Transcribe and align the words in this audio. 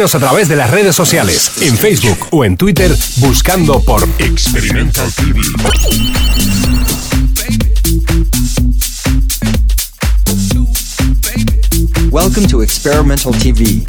A 0.00 0.06
través 0.18 0.48
de 0.48 0.56
las 0.56 0.70
redes 0.70 0.96
sociales, 0.96 1.52
en 1.60 1.76
Facebook 1.76 2.16
o 2.30 2.42
en 2.46 2.56
Twitter, 2.56 2.90
buscando 3.16 3.80
por 3.80 4.08
Experimental 4.18 5.12
TV. 5.12 5.42
Welcome 12.10 12.48
to 12.48 12.62
Experimental 12.62 13.32
TV. 13.36 13.84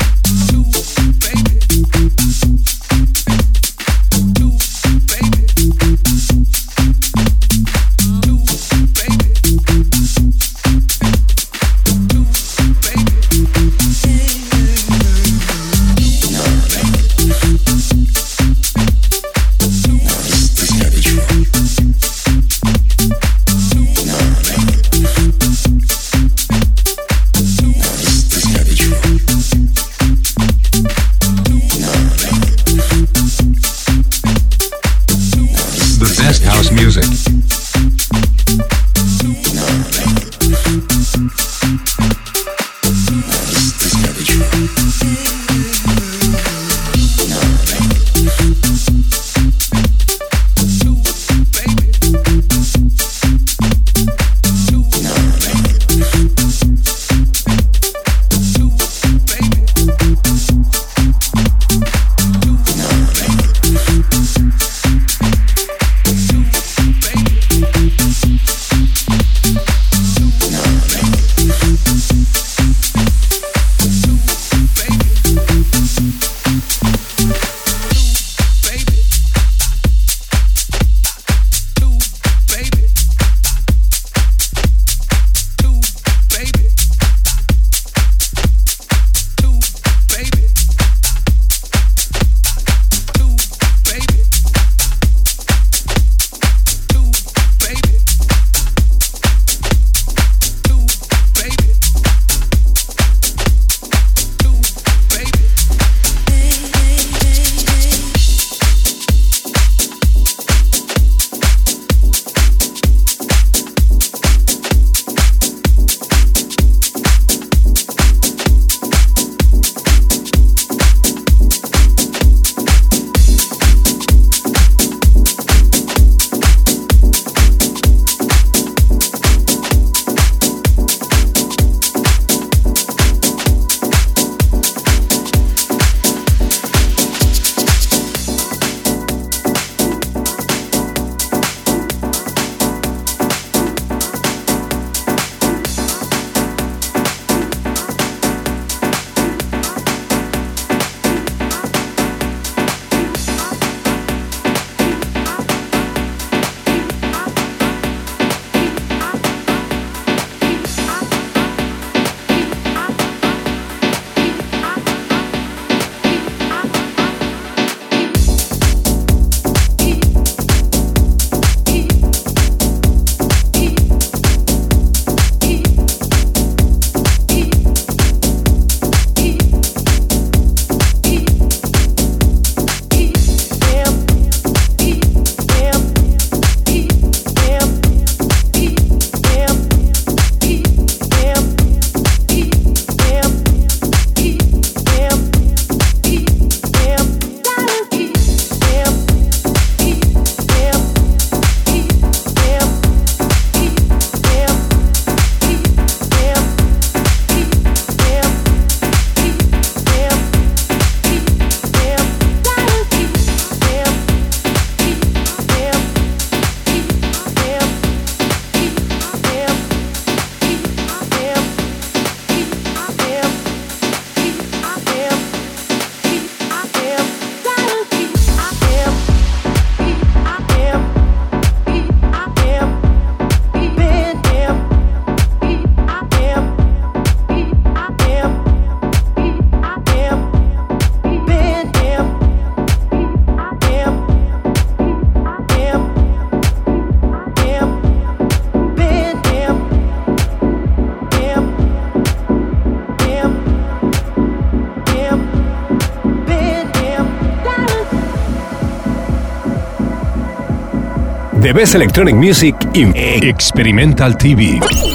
Electronic 261.61 262.15
Music 262.15 262.55
in 262.73 262.91
Experimental 262.95 264.13
TV. 264.13 264.90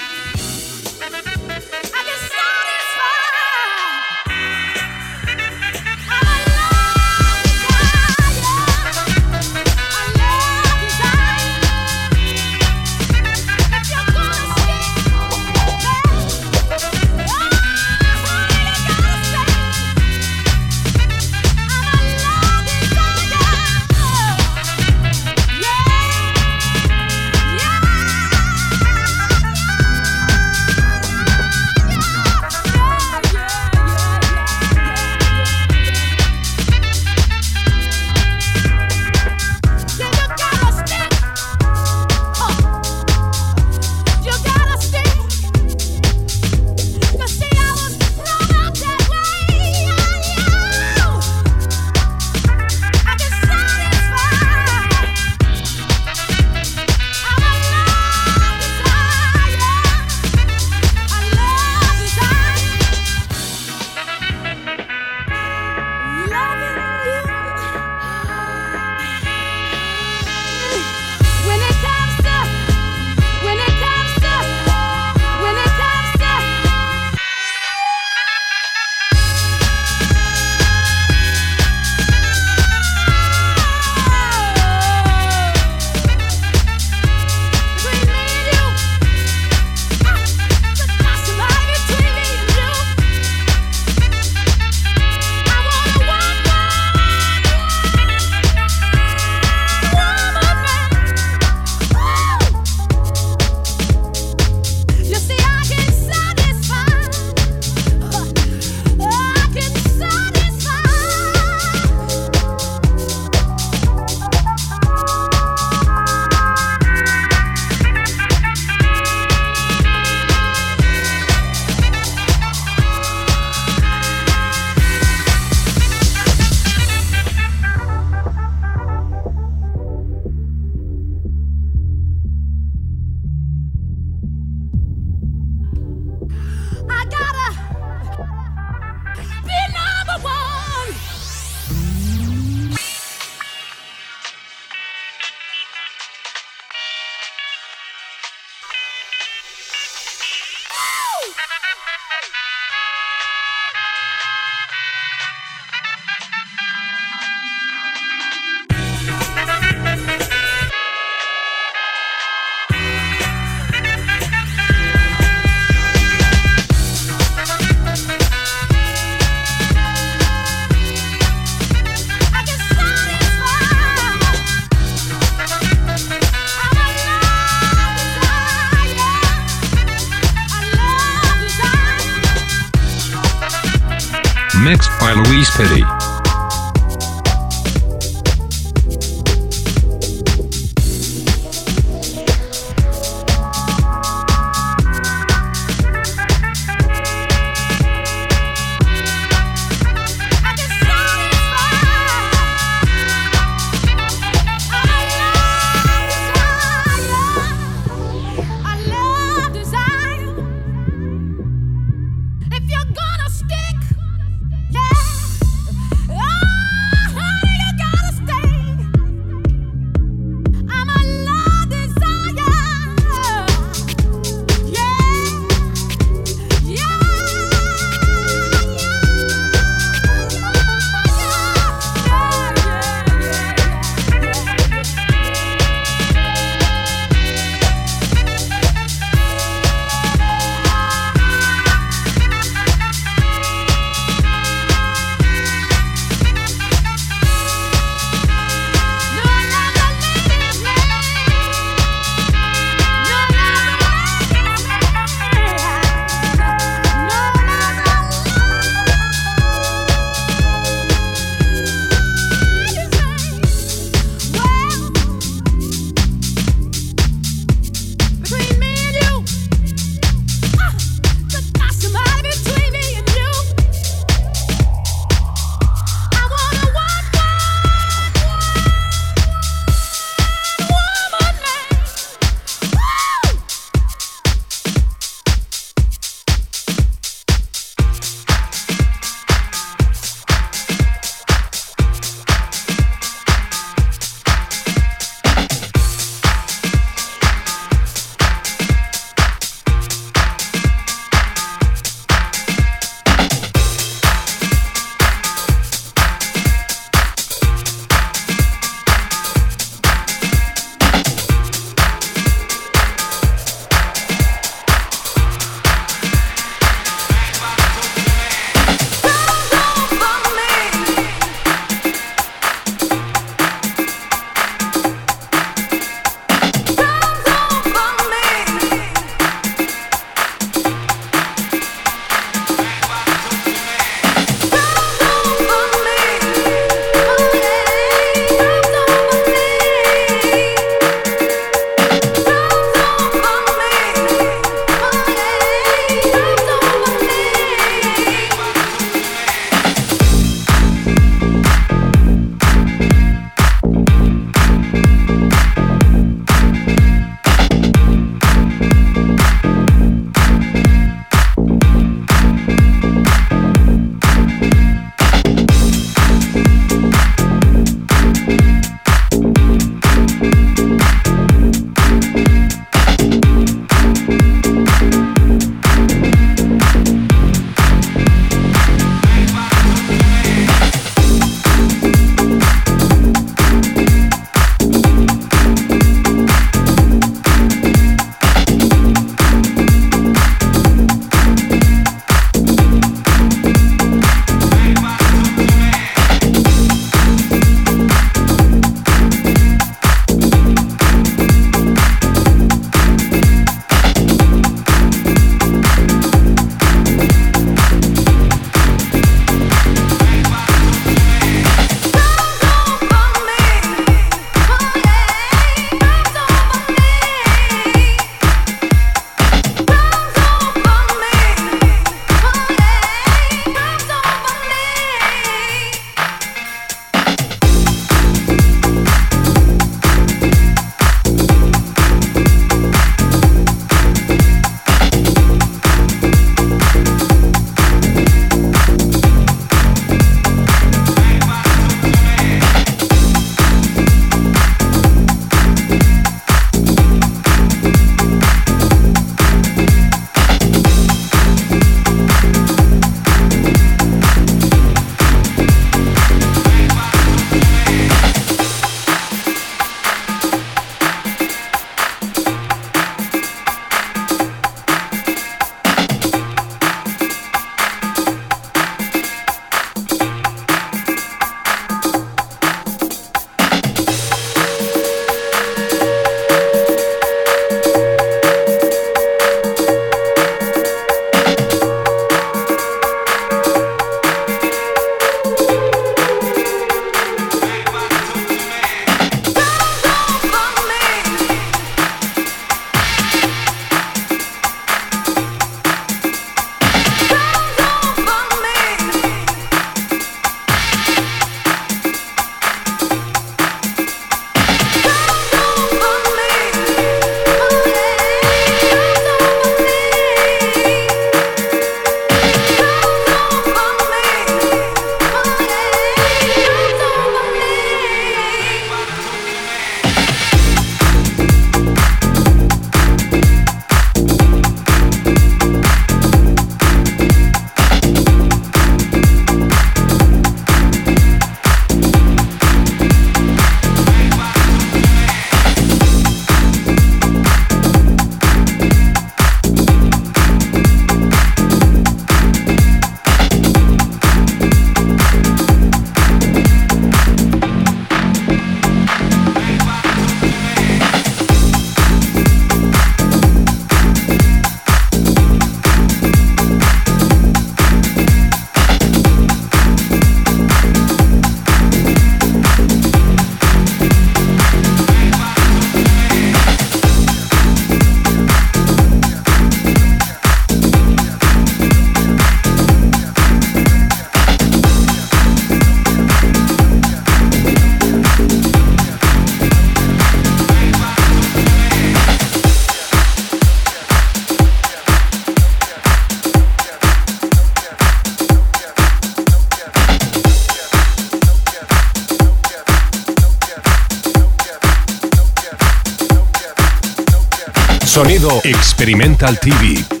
Experimental 598.81 599.37
TV. 599.37 600.00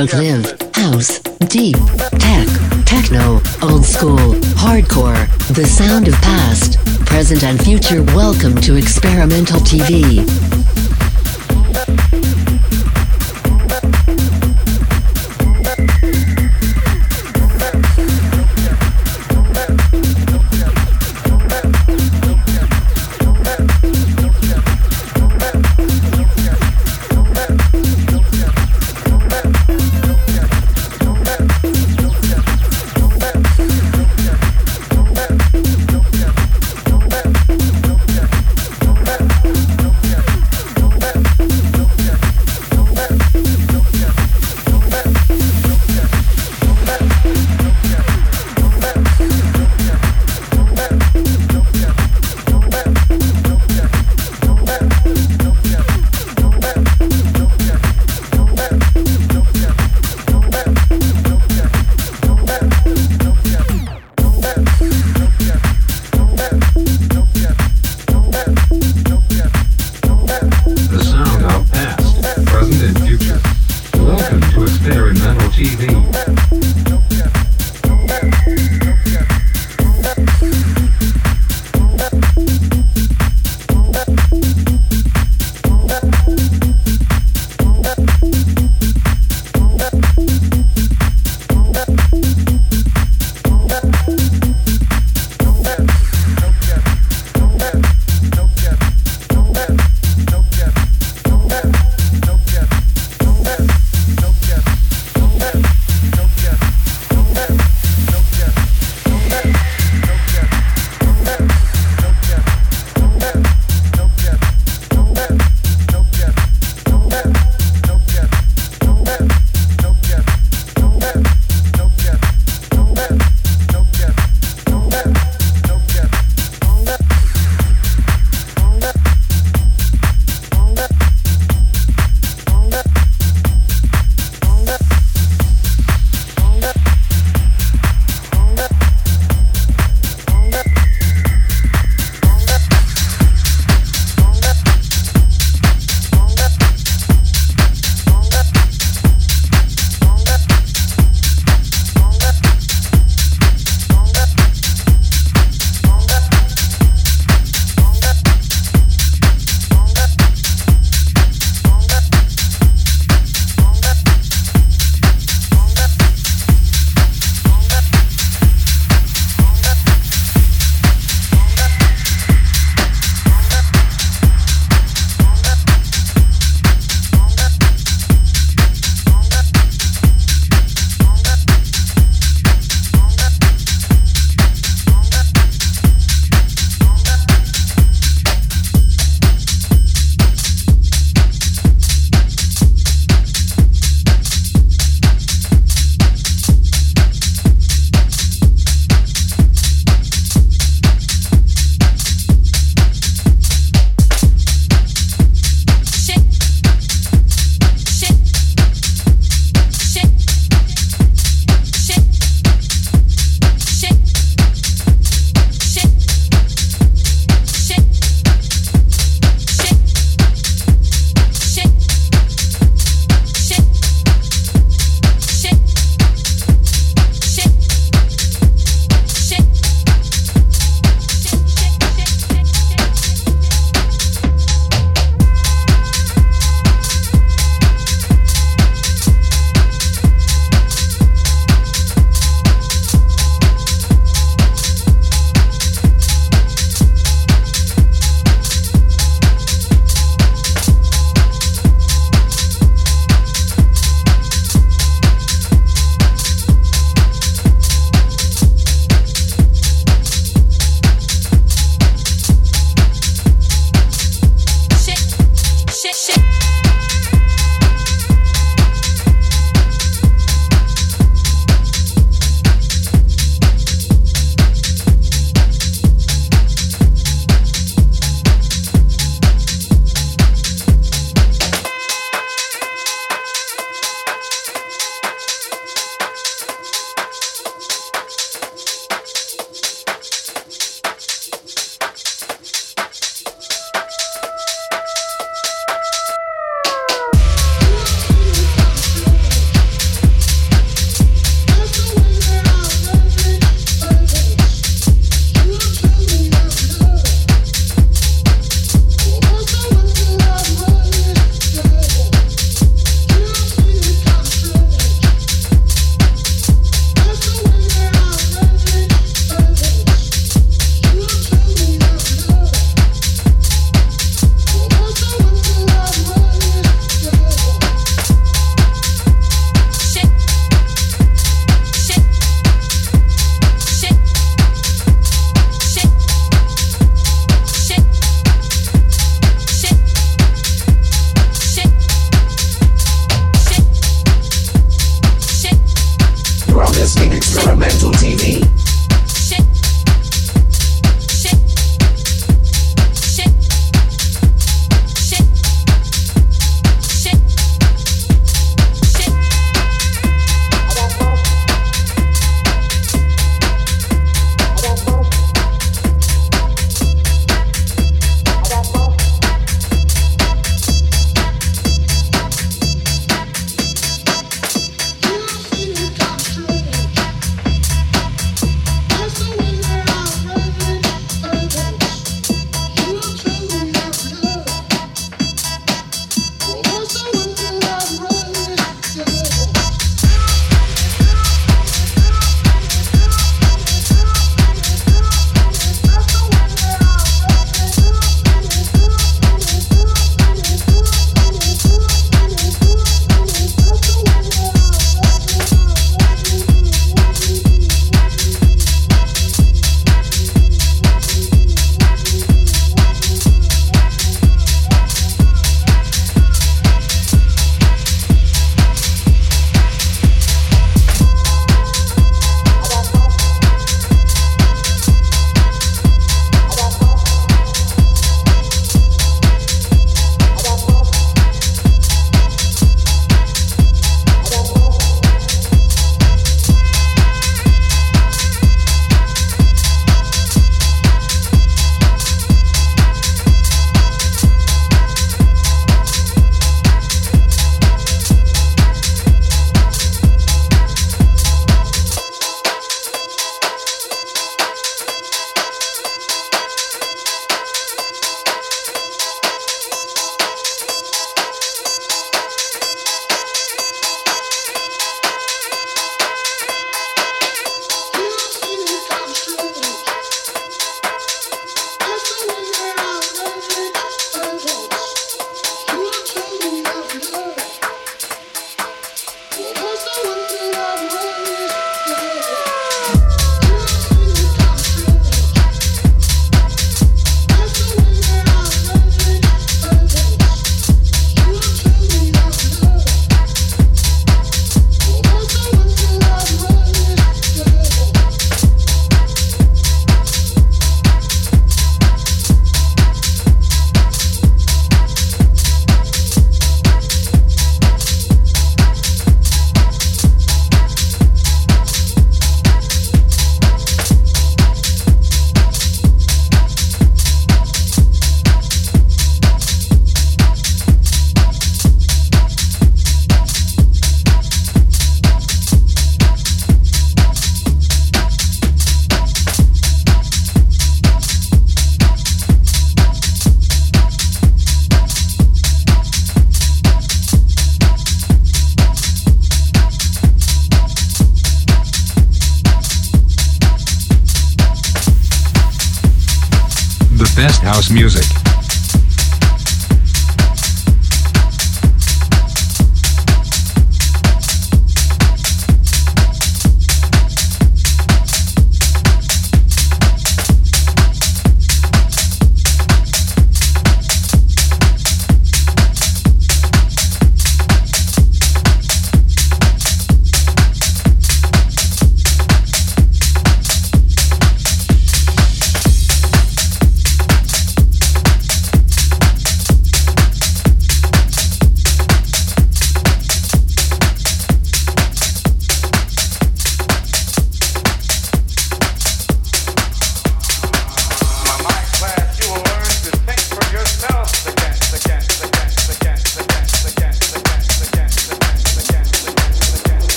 Facebook 0.00 0.18
Live. 0.18 0.74
House. 0.74 1.18
Deep. 1.48 1.76
Tech. 2.18 2.48
Techno. 2.86 3.40
Old 3.62 3.84
school. 3.84 4.34
Hardcore. 4.56 5.28
The 5.54 5.66
sound 5.66 6.08
of 6.08 6.14
past, 6.14 6.78
present 7.04 7.44
and 7.44 7.62
future. 7.62 8.02
Welcome 8.02 8.54
to 8.62 8.76
Experimental 8.76 9.60
TV. 9.60 10.49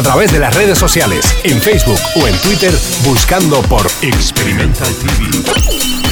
A 0.00 0.02
través 0.02 0.32
de 0.32 0.38
las 0.38 0.56
redes 0.56 0.78
sociales, 0.78 1.26
en 1.44 1.60
Facebook 1.60 2.00
o 2.16 2.26
en 2.26 2.34
Twitter, 2.38 2.72
buscando 3.04 3.60
por 3.62 3.86
Experimental 4.00 4.88
TV. 4.94 6.09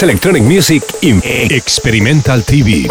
Electronic 0.00 0.42
Music 0.44 0.82
in 1.02 1.20
Experimental 1.50 2.40
TV. 2.40 2.88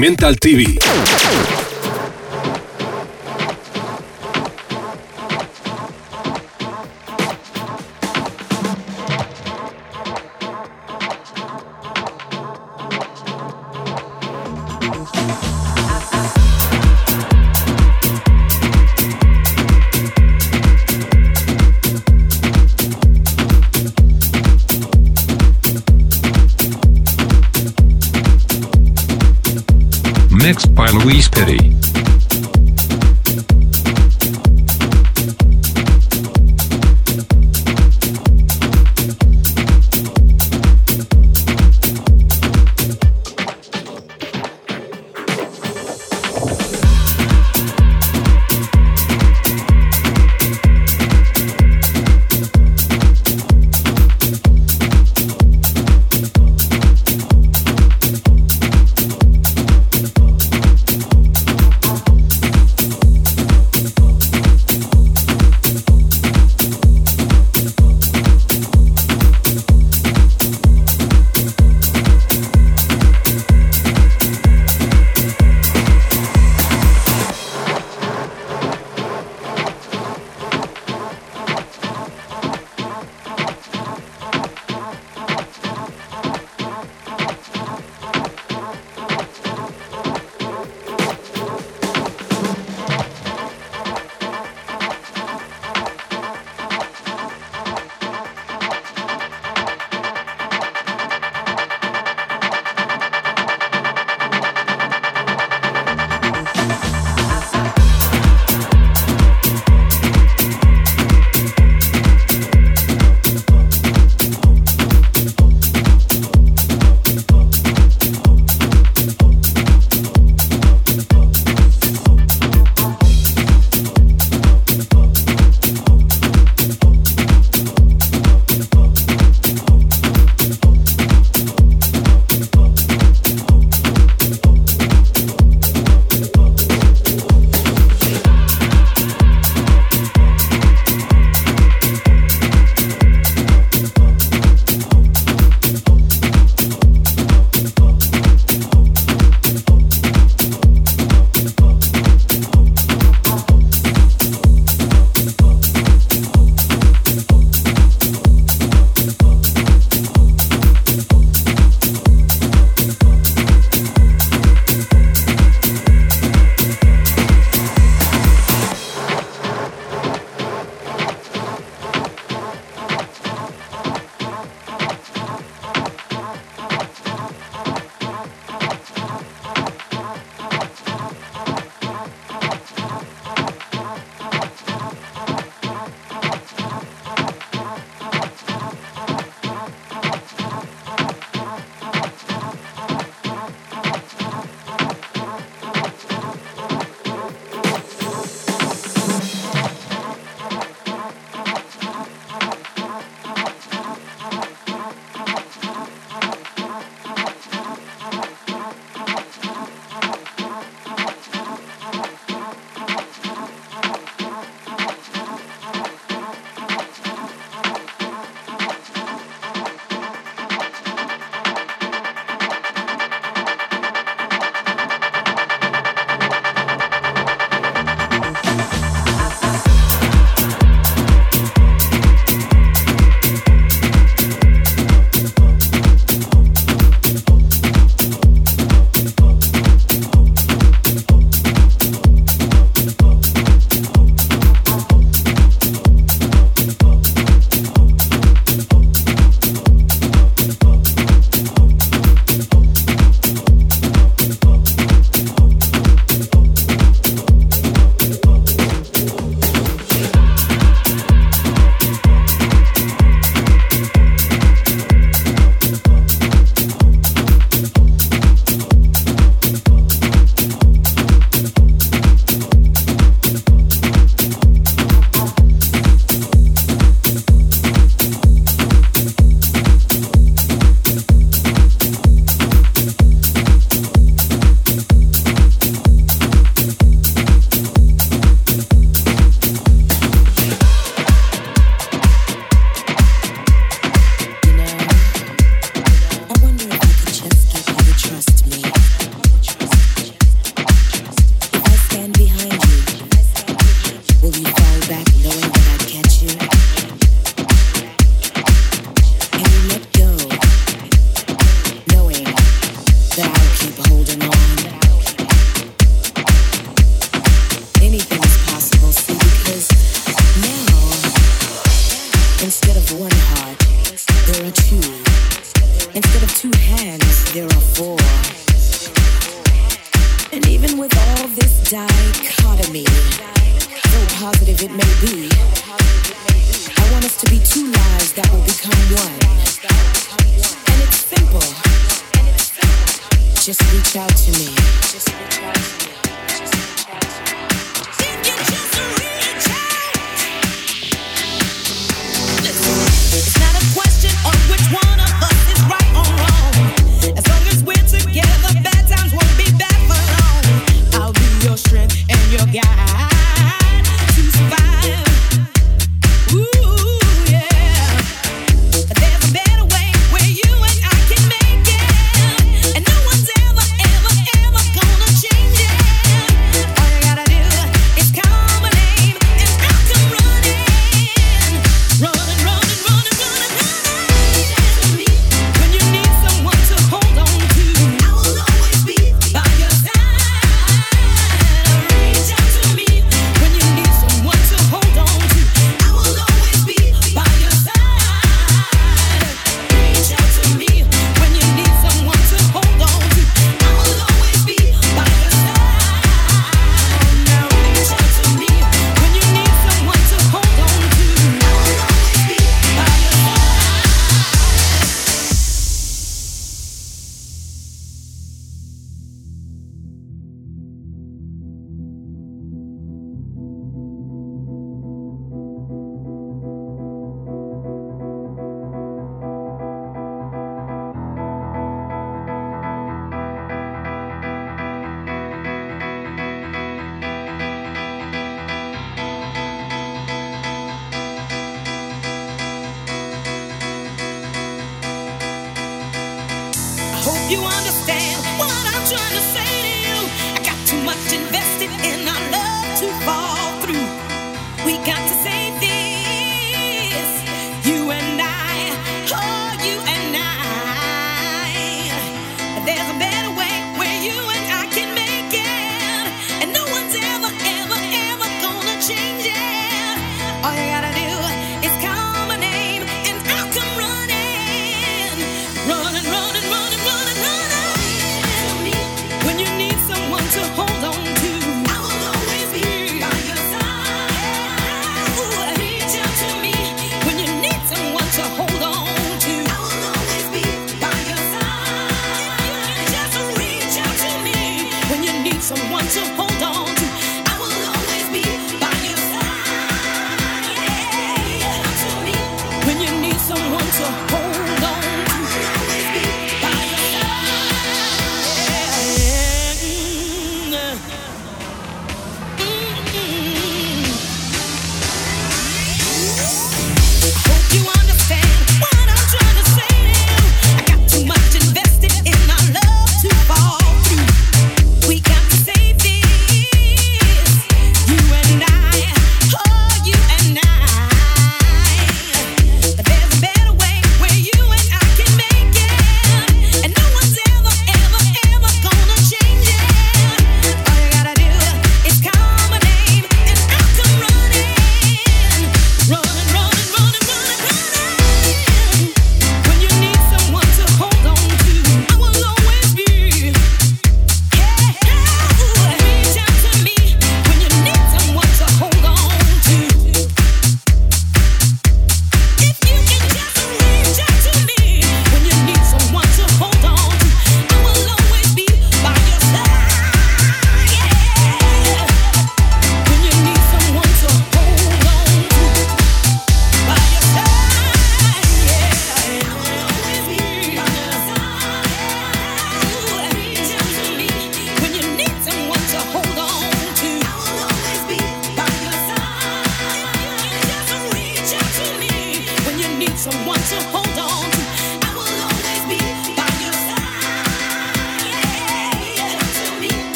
Experimental 0.00 0.34
TV. 0.36 0.89
Mixed 30.50 30.74
by 30.74 30.90
Louise 30.90 31.28
Petty. 31.28 32.09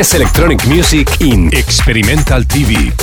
Best 0.00 0.14
electronic 0.14 0.66
music 0.66 1.20
in 1.20 1.48
experimental 1.52 2.40
TV. 2.44 2.99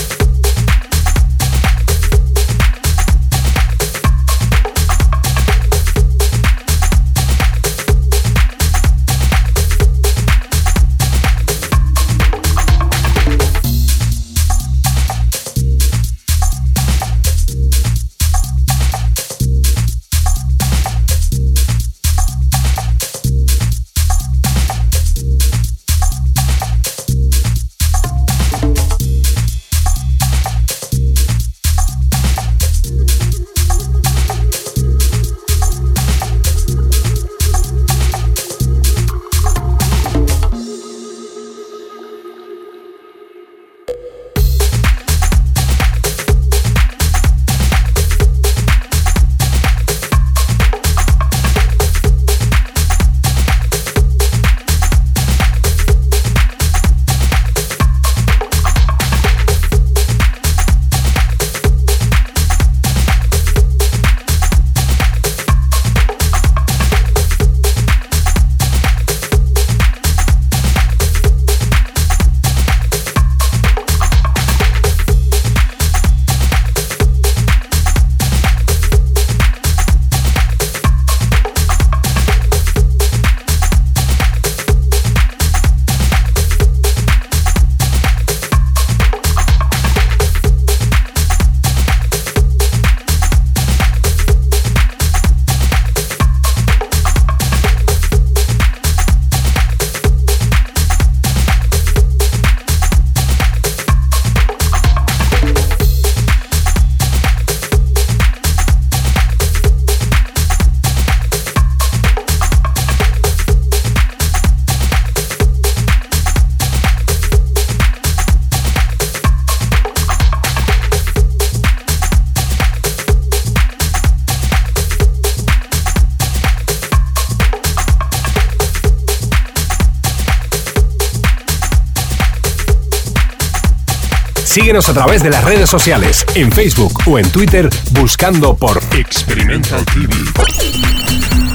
Síguenos 134.47 134.87
a 134.87 134.93
través 134.93 135.21
de 135.21 135.29
las 135.29 135.43
redes 135.43 135.69
sociales, 135.69 136.25
en 136.33 136.49
Facebook 136.49 137.01
o 137.05 137.19
en 137.19 137.29
Twitter, 137.29 137.69
buscando 137.91 138.55
por 138.55 138.81
Experimental 138.93 139.85
TV. 139.85 141.46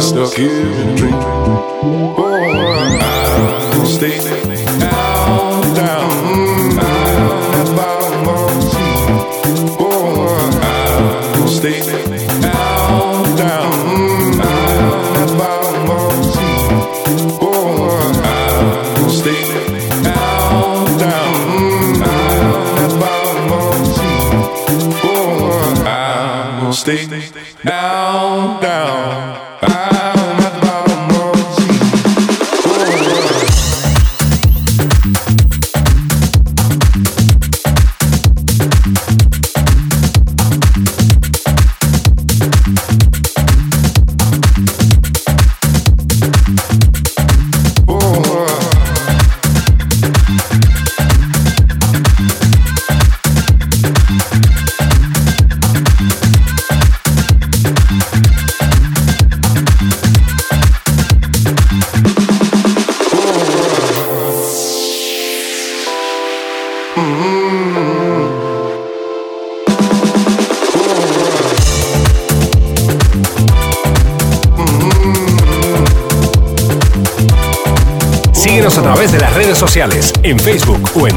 get 0.00 0.08
stuck 0.08 0.34
here 0.34 0.50
in 0.50 0.88
a 0.88 0.96
dream. 0.96 1.14
Oh, 1.14 2.24
I'll 3.72 3.86
stay 3.86 4.18
down, 4.80 5.74
down. 5.74 6.29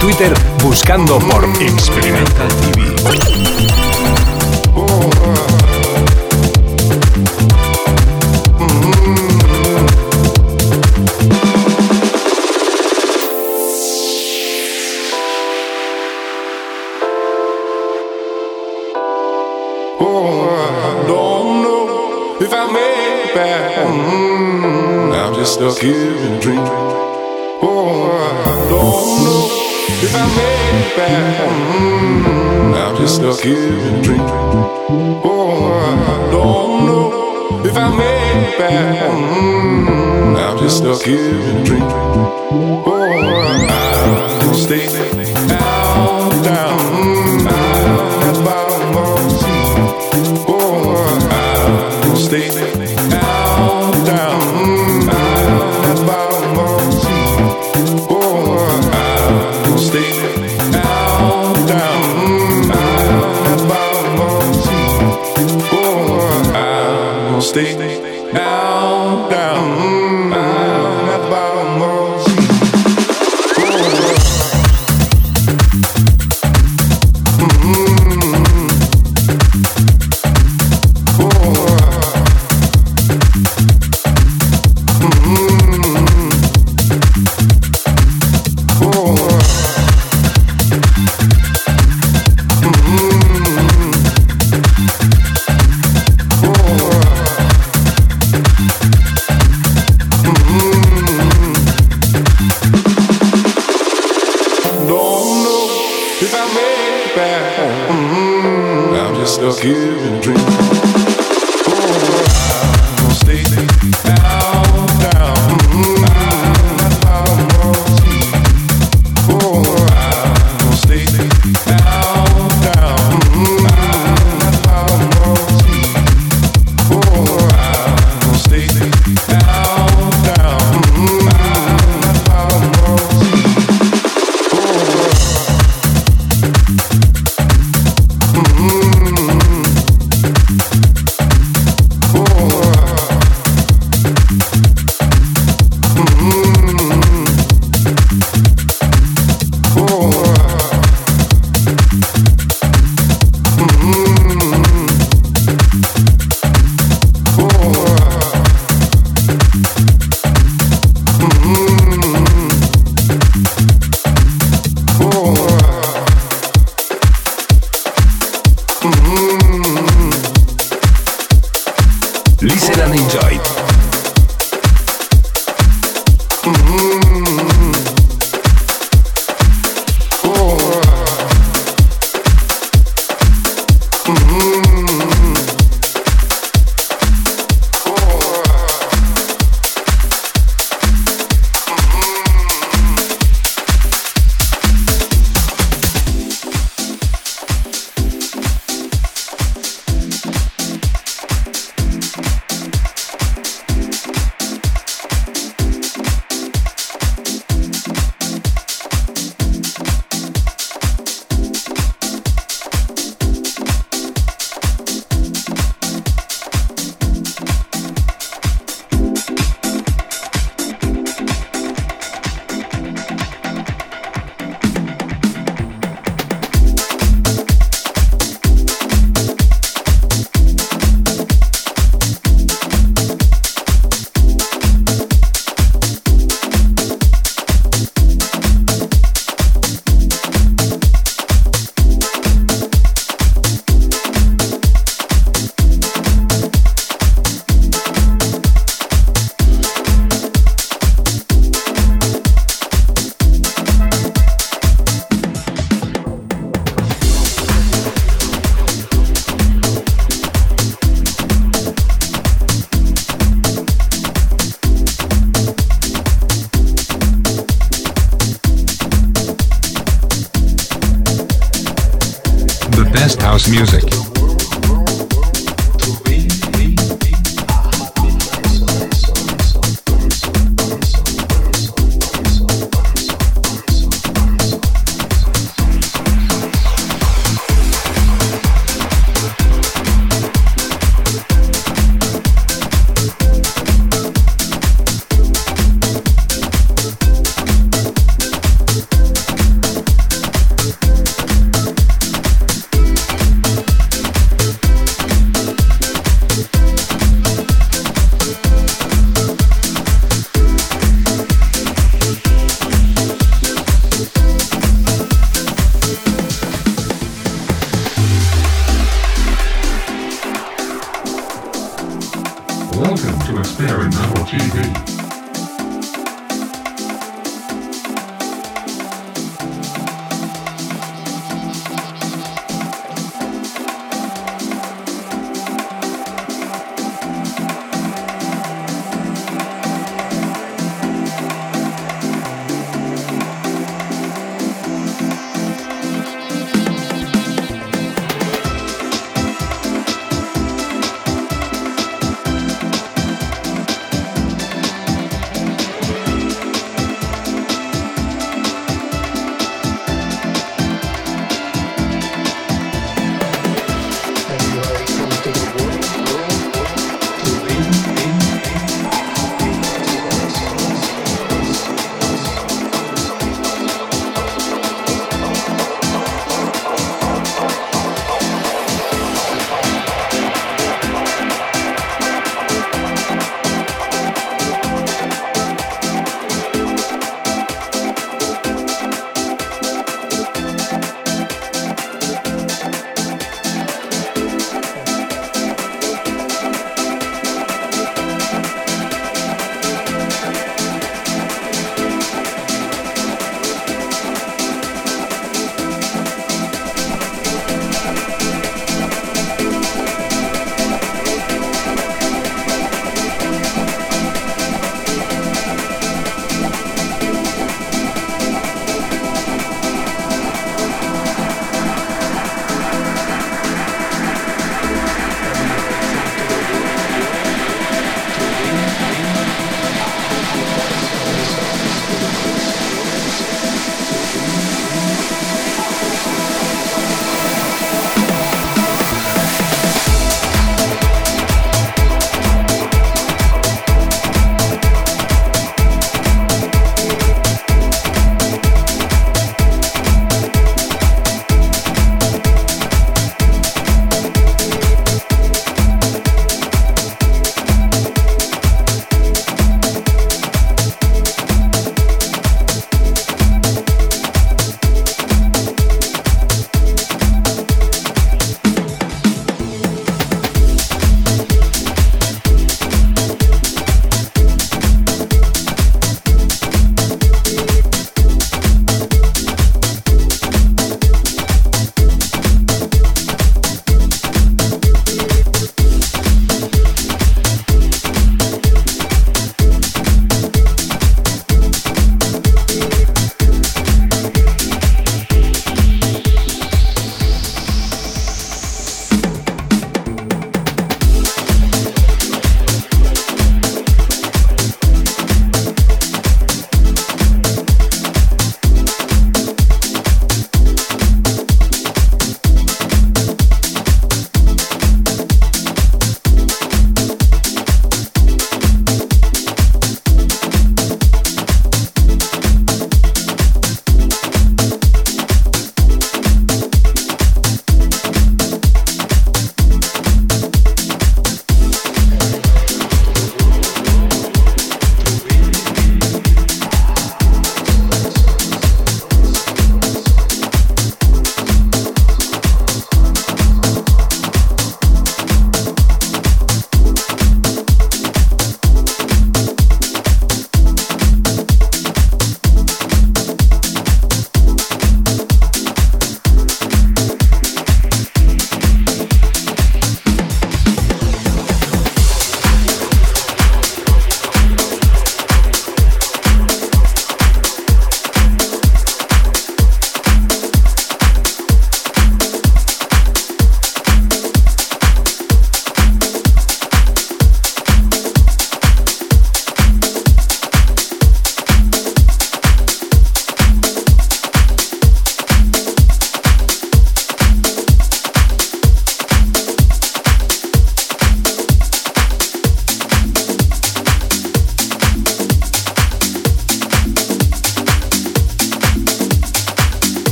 Twitter 0.00 0.32
buscando 0.62 1.18
por 1.18 1.44
Experimental 1.60 2.48
TV. 2.48 3.37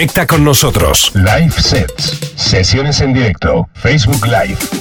Conecta 0.00 0.26
con 0.26 0.42
nosotros. 0.42 1.12
Live 1.14 1.52
Sets. 1.58 2.32
Sesiones 2.34 3.02
en 3.02 3.12
directo. 3.12 3.68
Facebook 3.74 4.24
Live. 4.24 4.79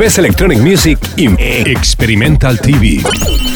Best 0.00 0.16
Electronic 0.16 0.62
Music 0.62 0.98
in 1.18 1.36
Experimental 1.38 2.56
TV. 2.56 3.49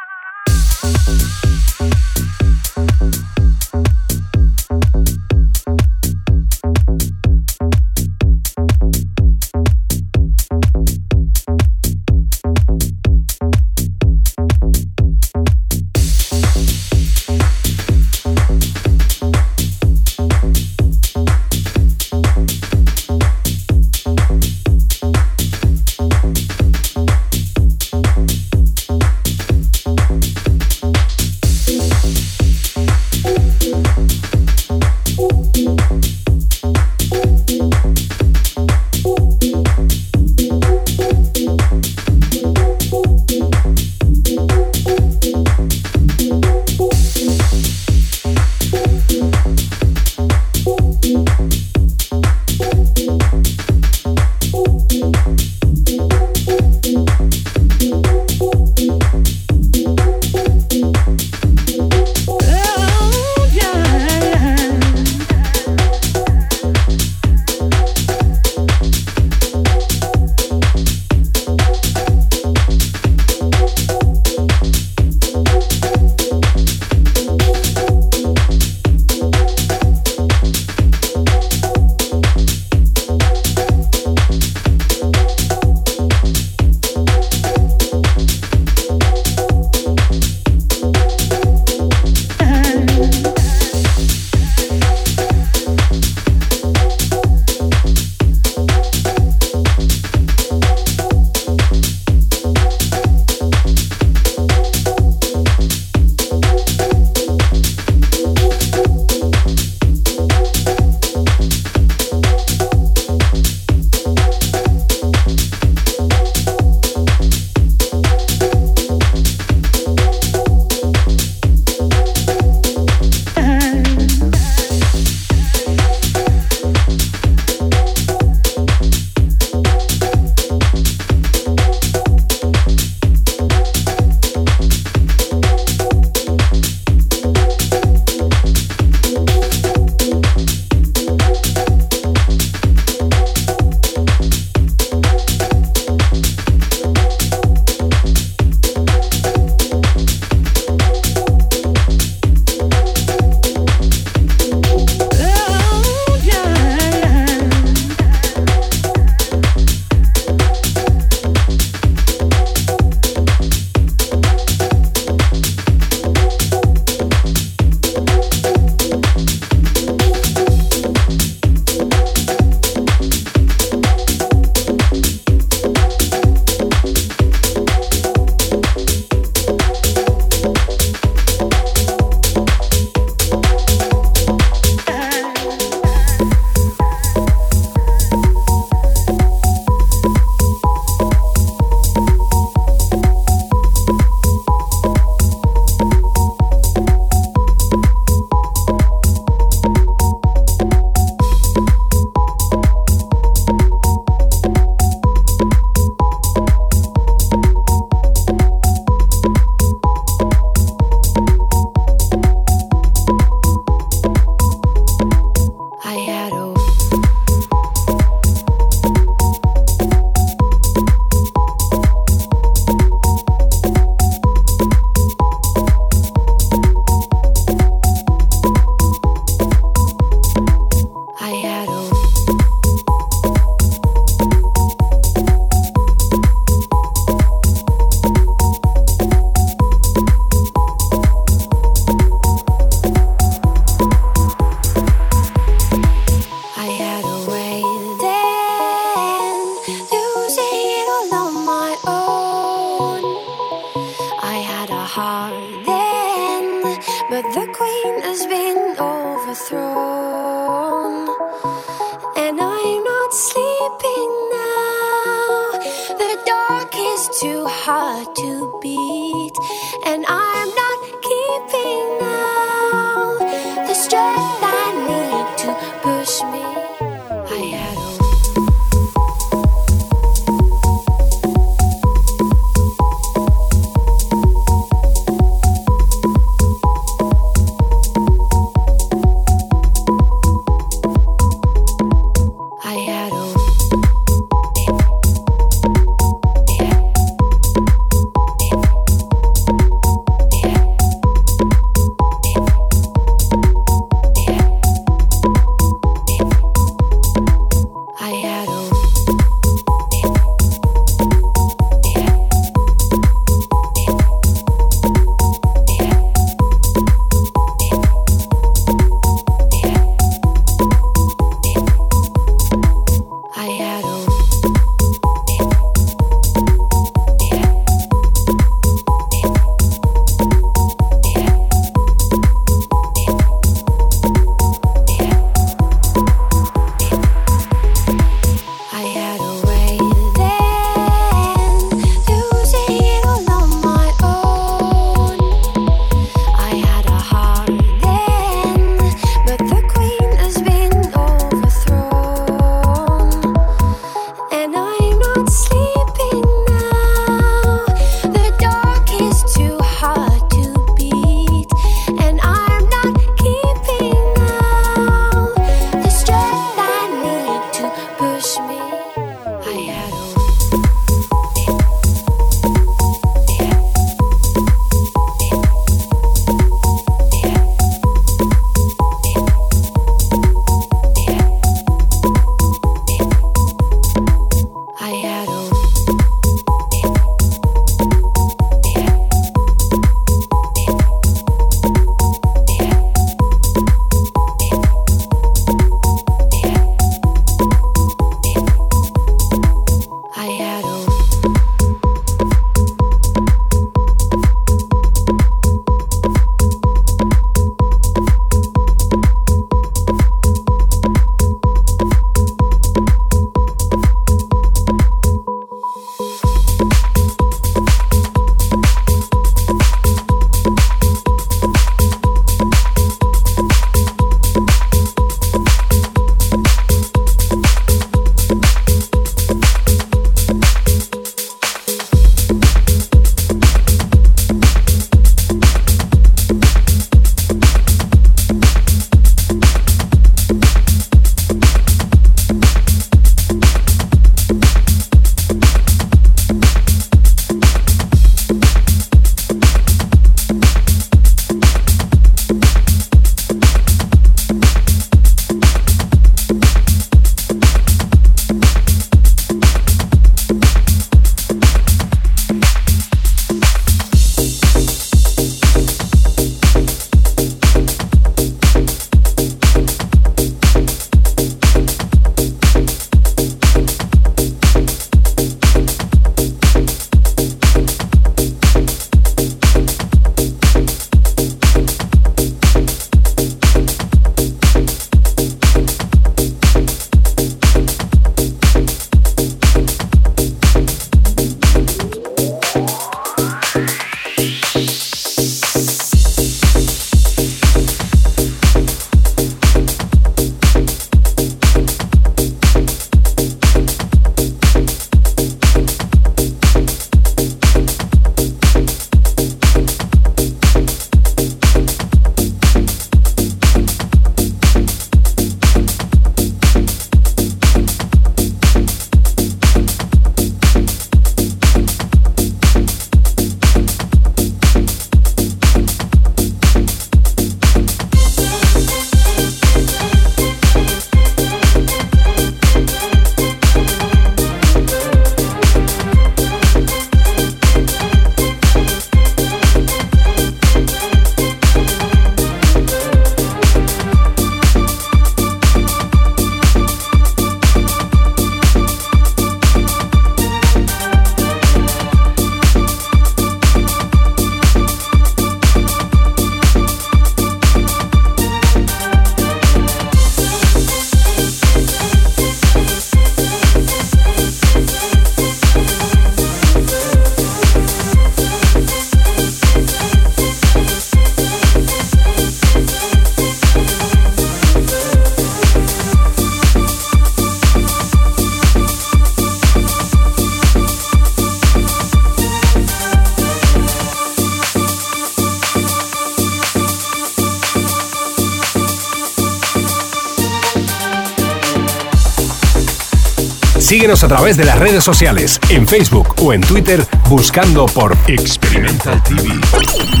A 593.91 594.07
través 594.07 594.37
de 594.37 594.45
las 594.45 594.57
redes 594.57 594.85
sociales, 594.85 595.37
en 595.49 595.67
Facebook 595.67 596.15
o 596.21 596.31
en 596.31 596.39
Twitter, 596.39 596.87
buscando 597.09 597.65
por 597.65 597.97
Experimental 598.07 599.03
TV. 599.03 600.00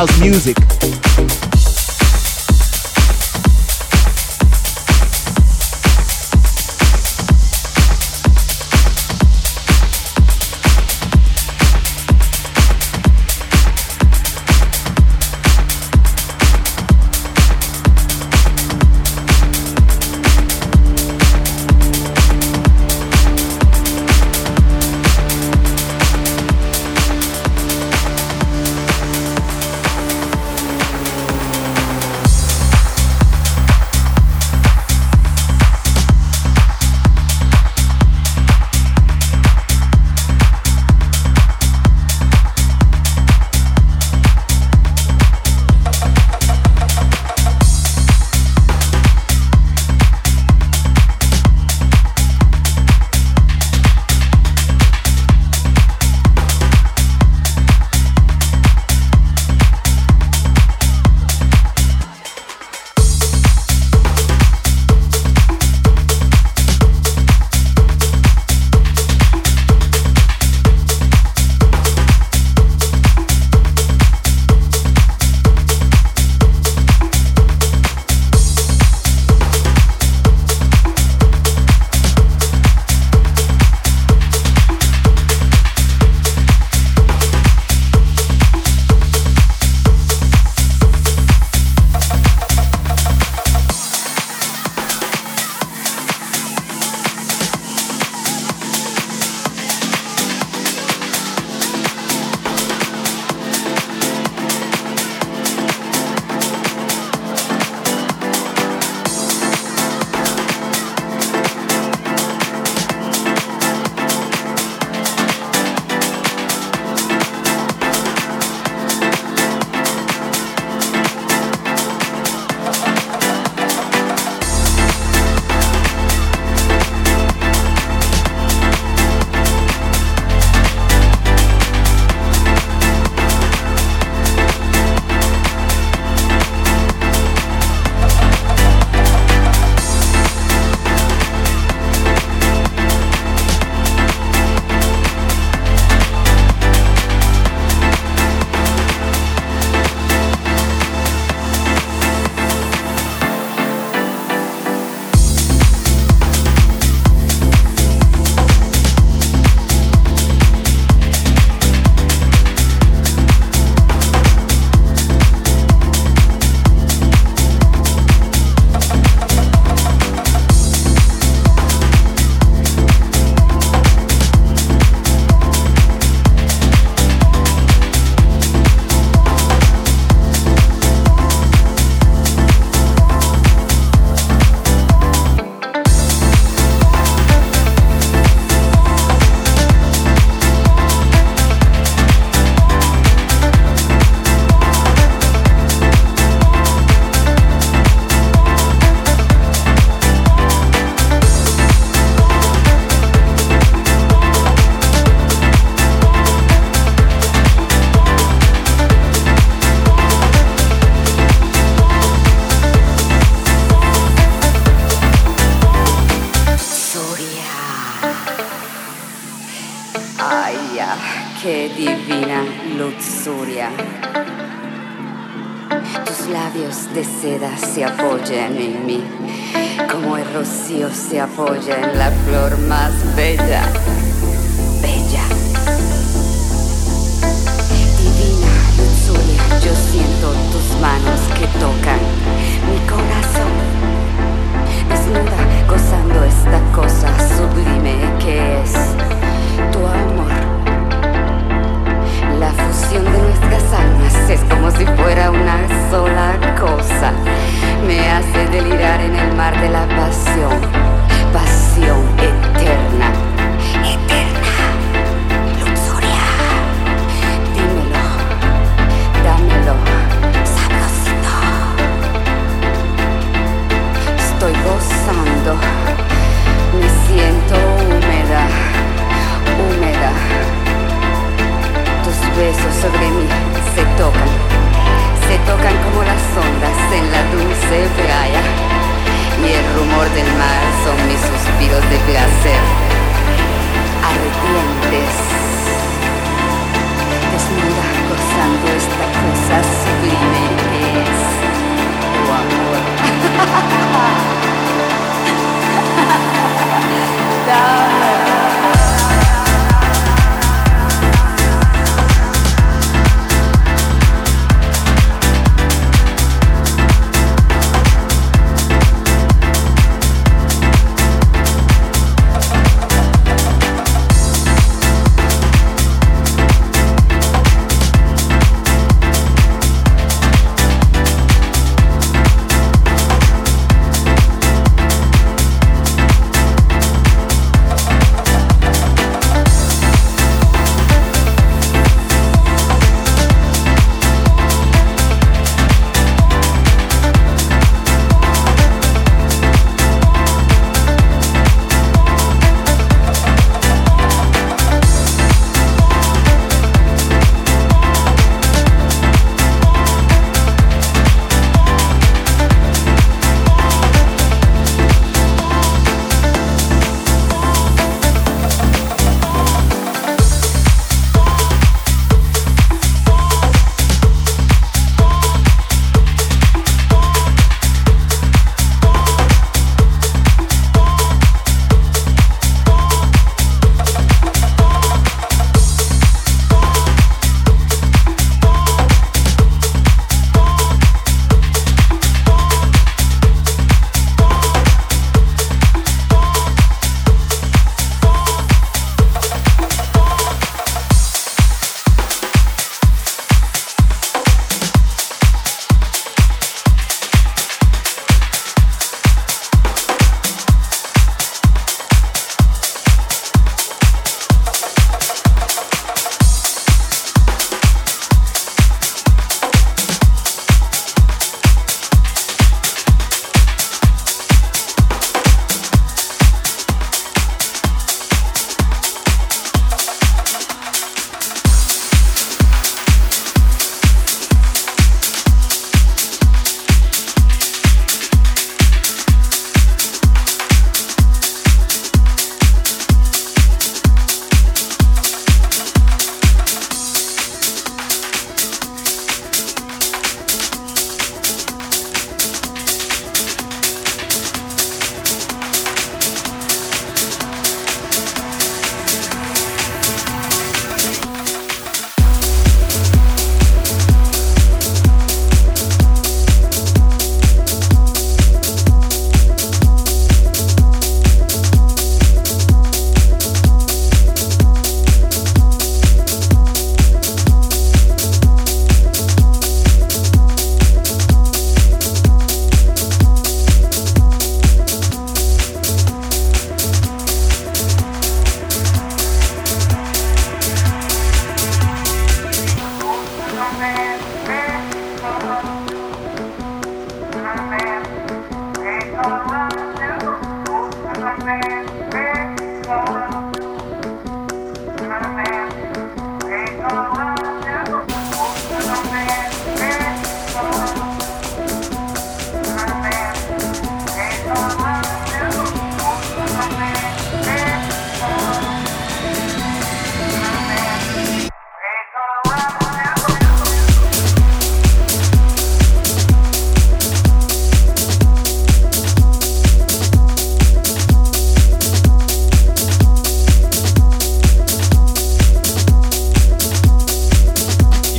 House 0.00 0.18
music. 0.18 0.59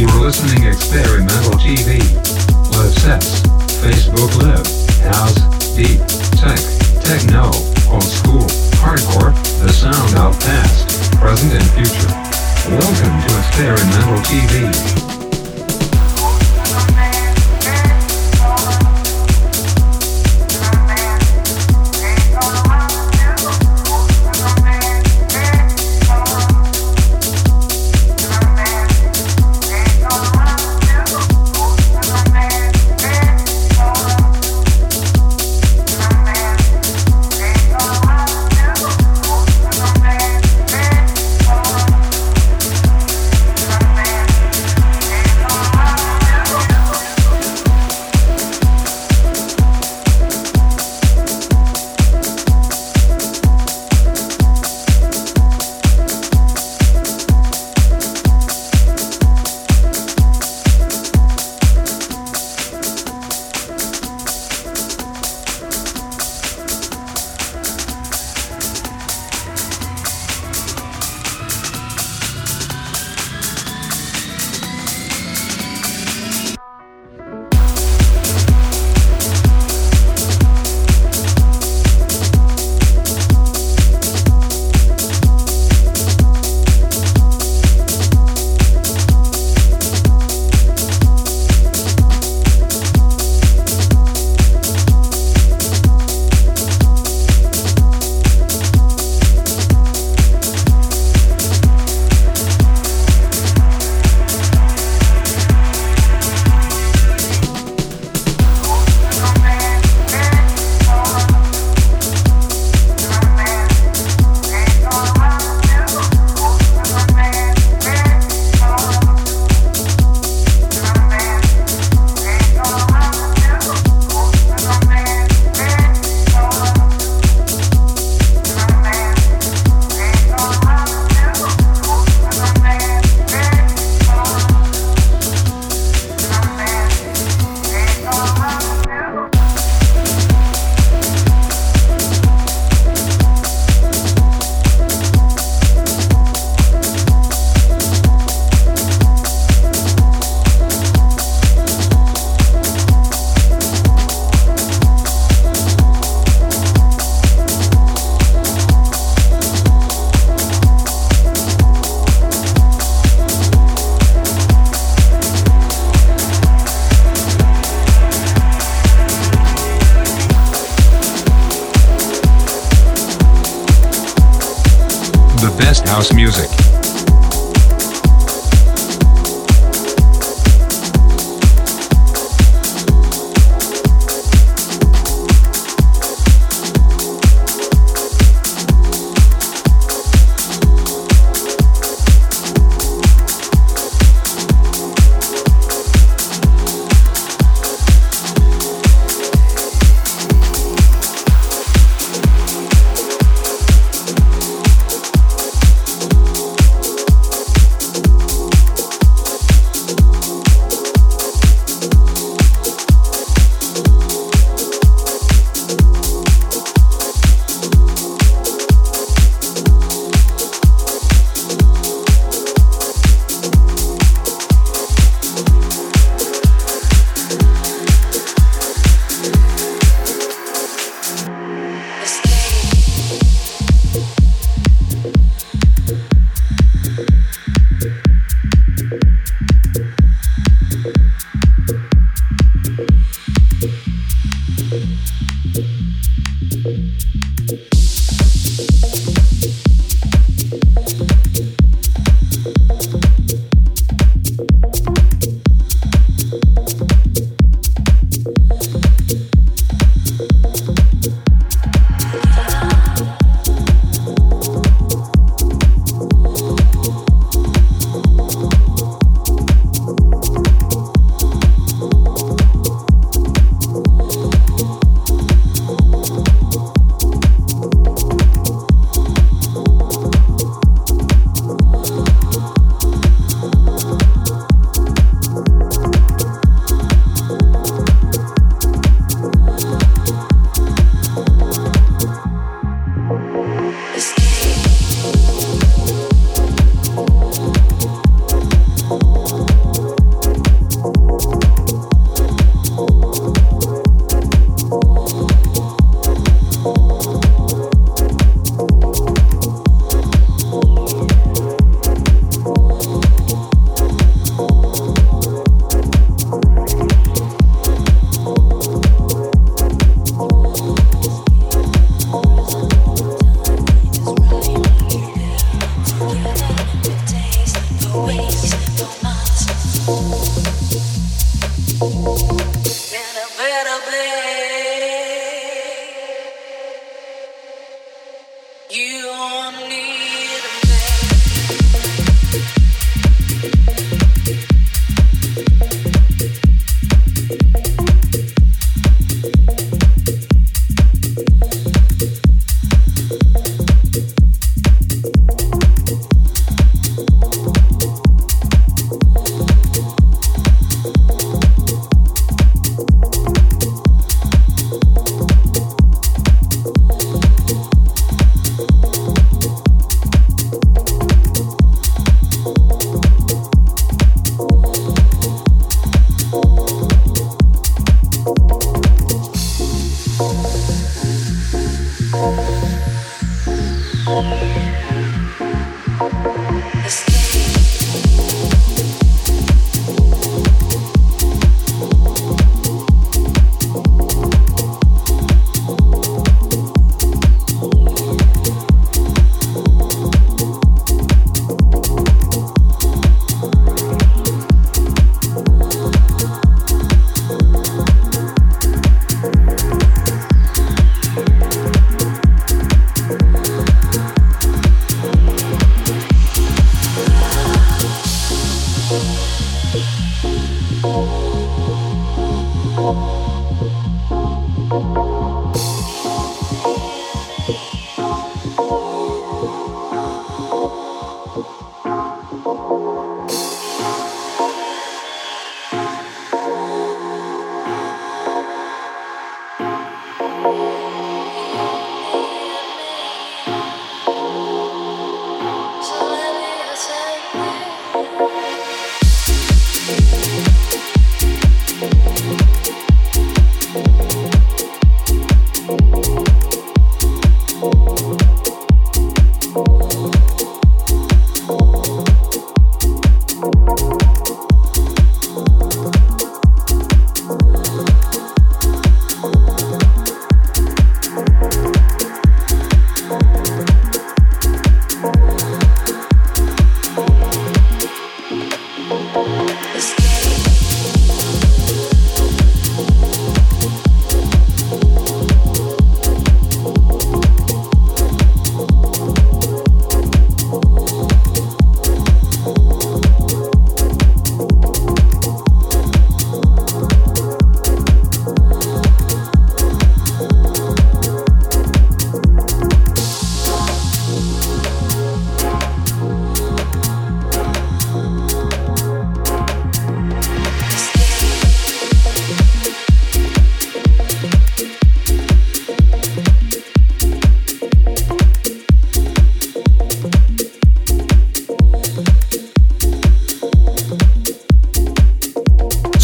Listening 0.05 0.67
Experimental 0.67 1.53
TV. 1.59 1.99
Live 2.71 2.93
sets, 2.93 3.41
Facebook 3.83 4.31
Live, 4.41 4.65
House, 5.13 5.35
Deep, 5.75 5.99
Tech, 6.39 6.59
Techno, 7.03 7.45
Old 7.91 8.03
School, 8.03 8.45
Hardcore, 8.81 9.33
the 9.61 9.71
sound 9.71 10.15
of 10.17 10.39
past, 10.39 11.11
present 11.19 11.53
and 11.53 11.69
future. 11.71 12.07
Welcome 12.69 13.21
to 13.27 13.37
Experimental 13.37 14.17
TV. 14.23 15.20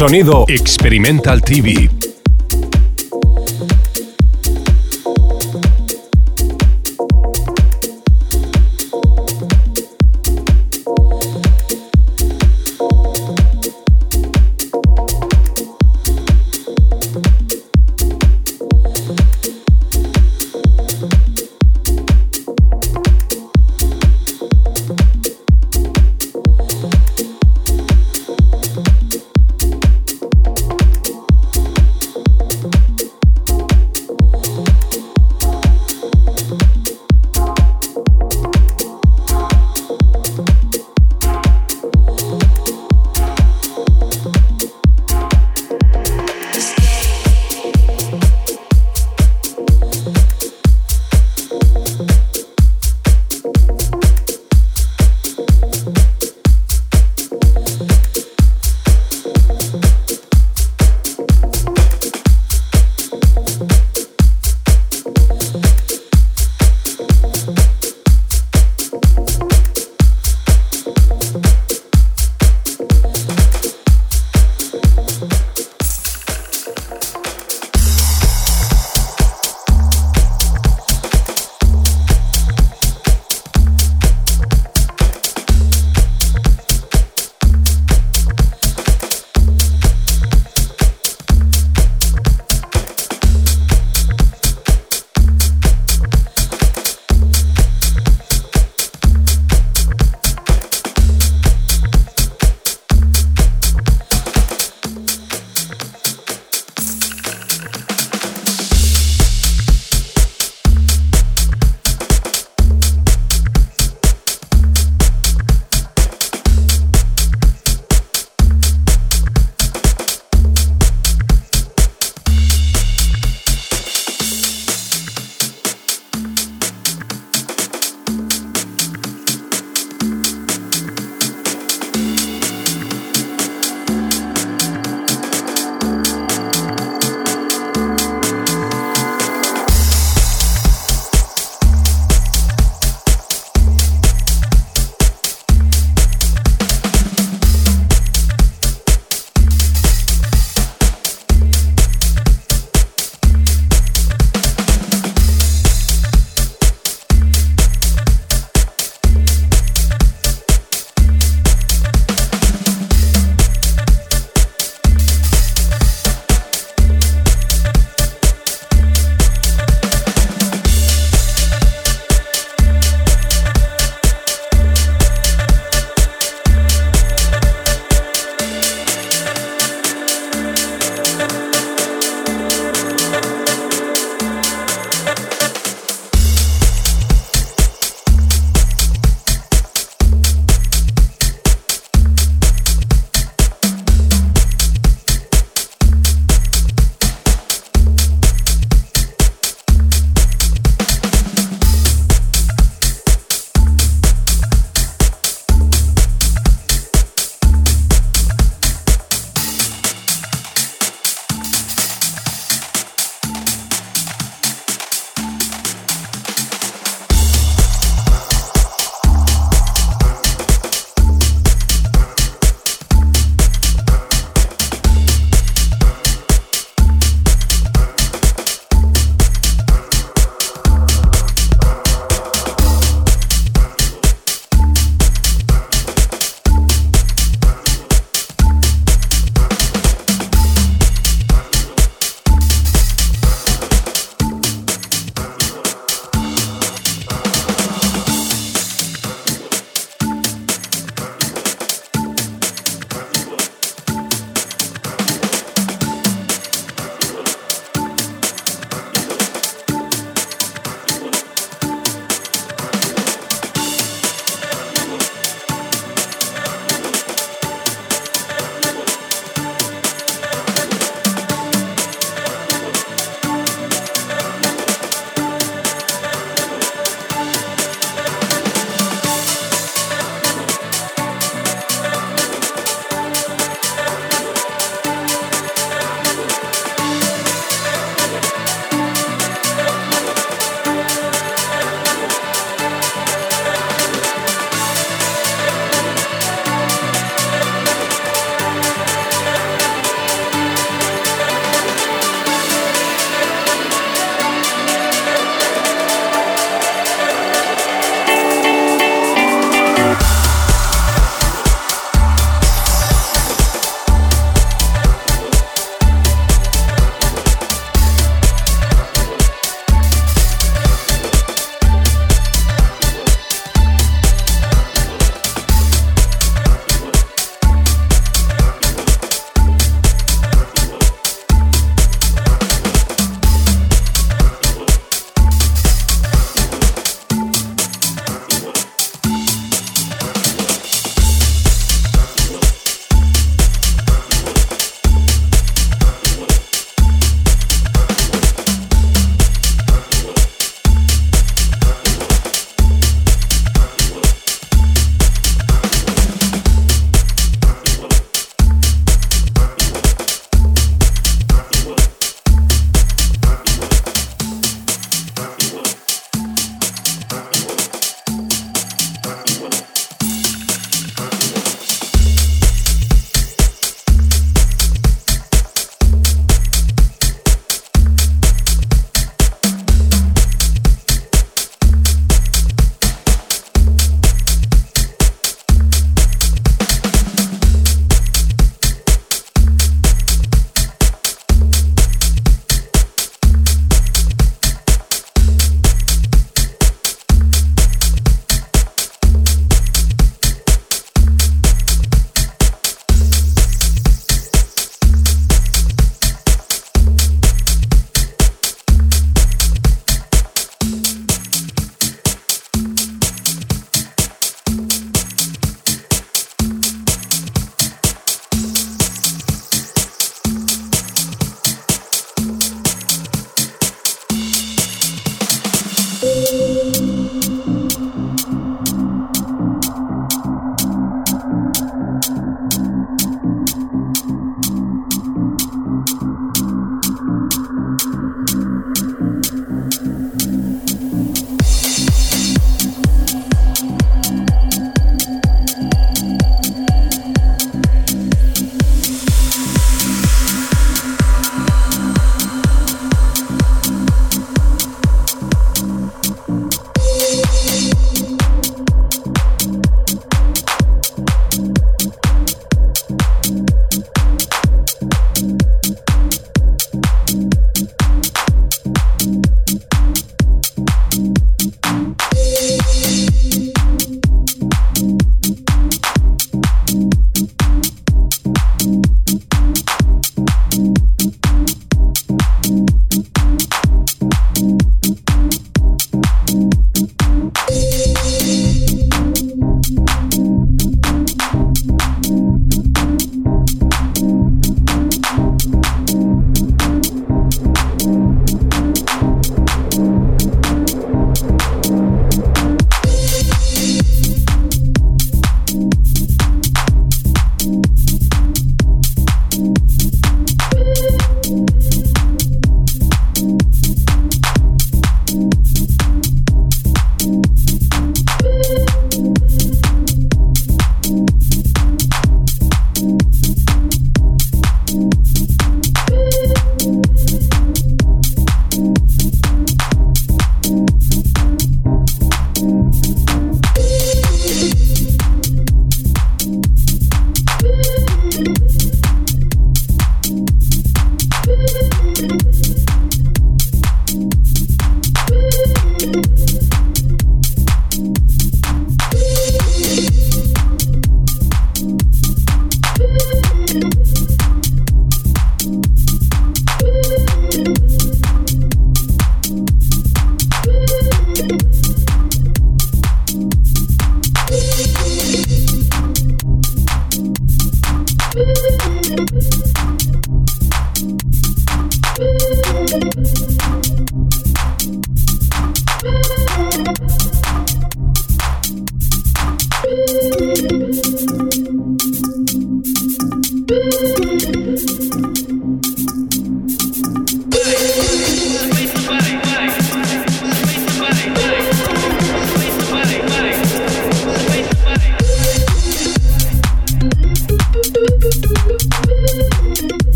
Sonido 0.00 0.46
Experimental 0.48 1.42
TV. 1.42 1.99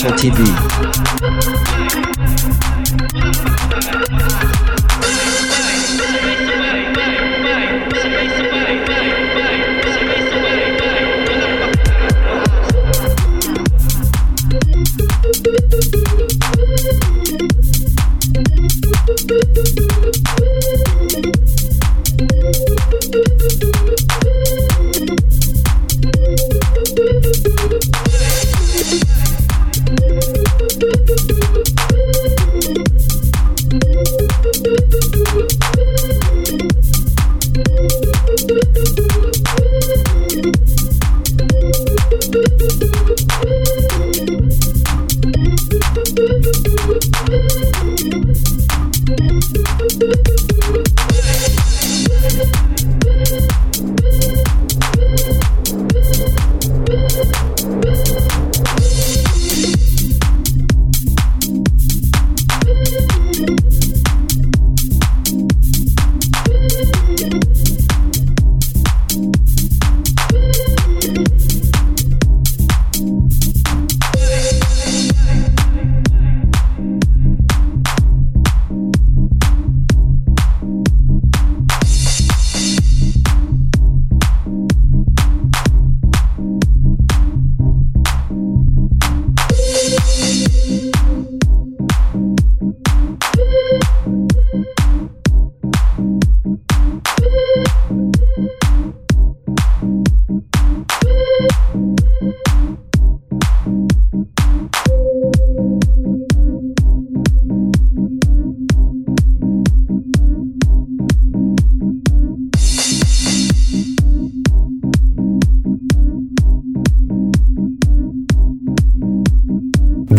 Experimental 0.00 0.44
TV. 0.44 0.57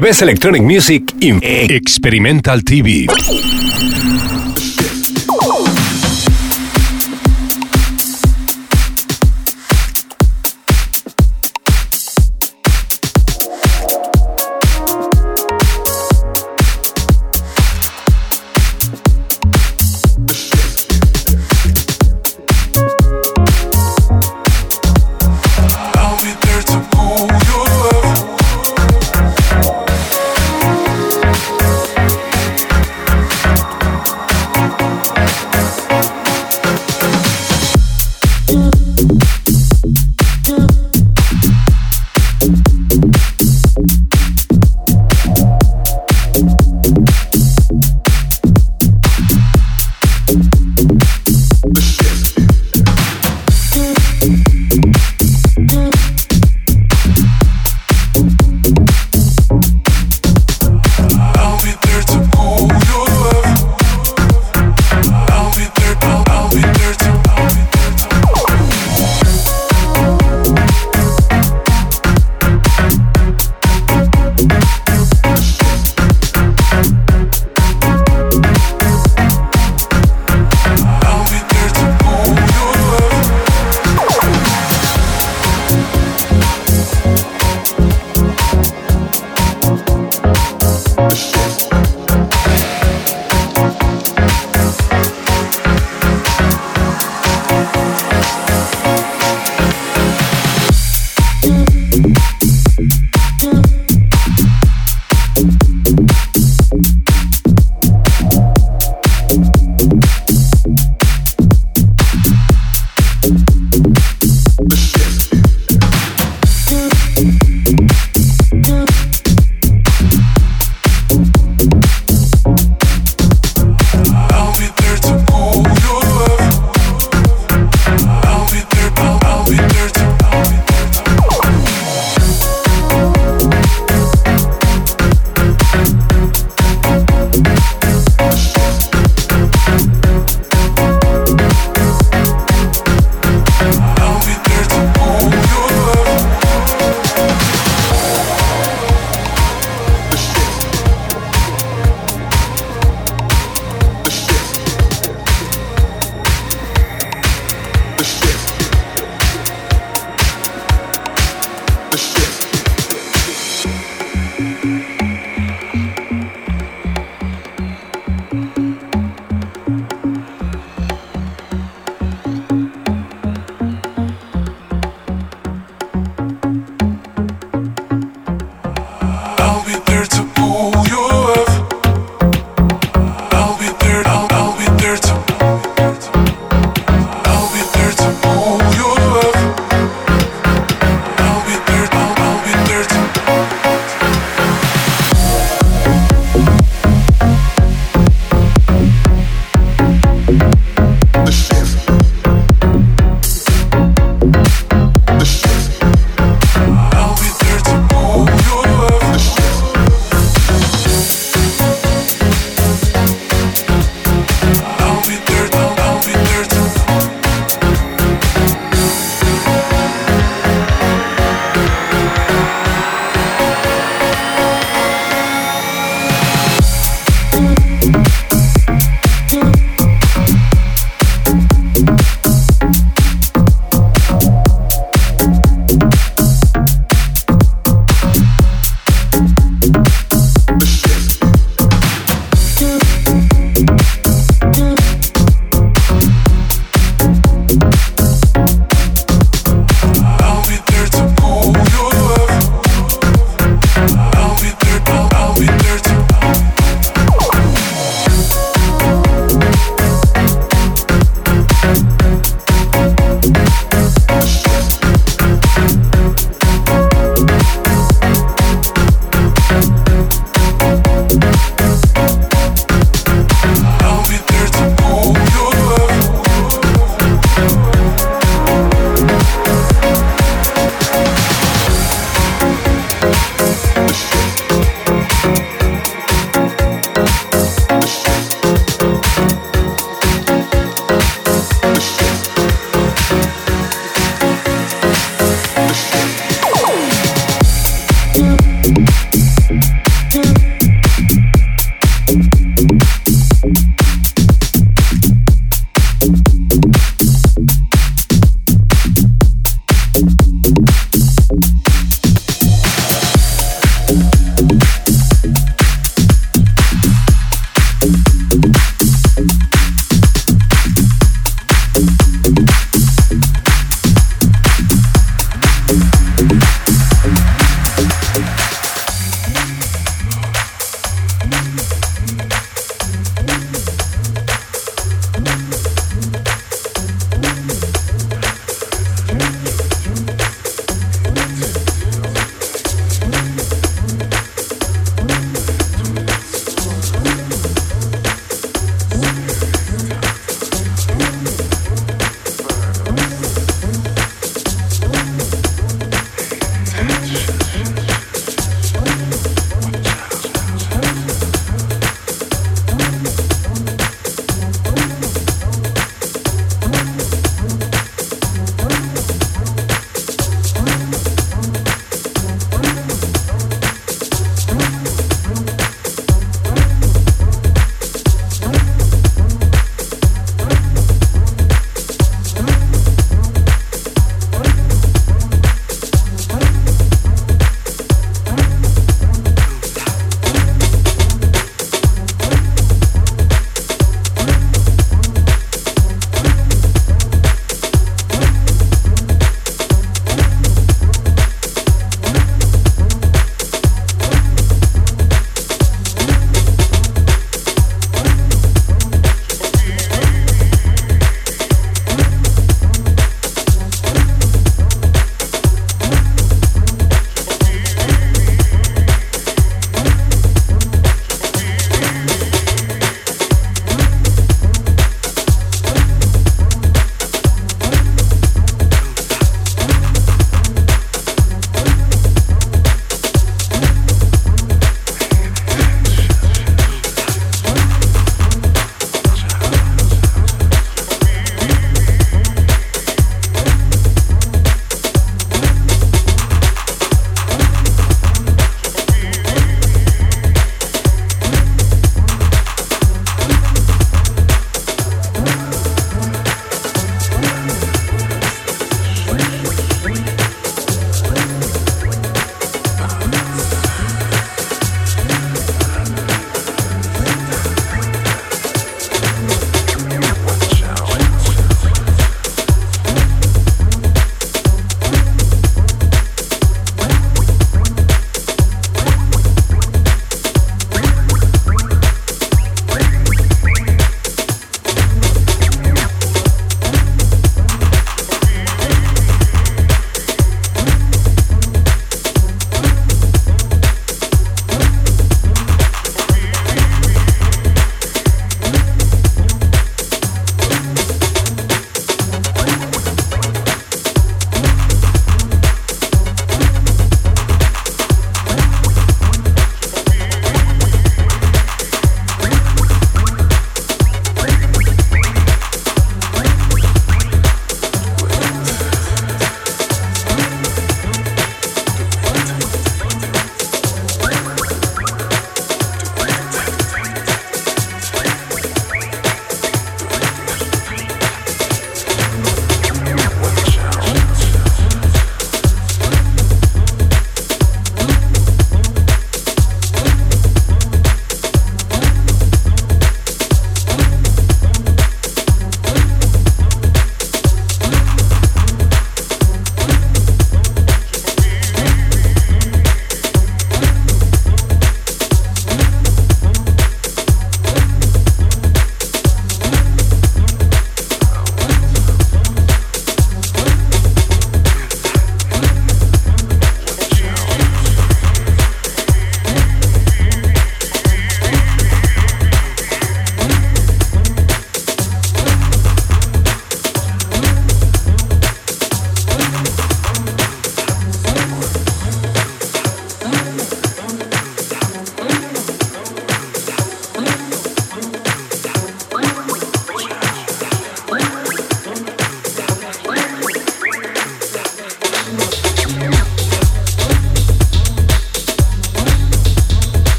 The 0.00 0.06
Best 0.06 0.22
Electronic 0.22 0.62
Music 0.62 1.02
in 1.20 1.40
Experimental 1.42 2.60
TV. 2.60 3.06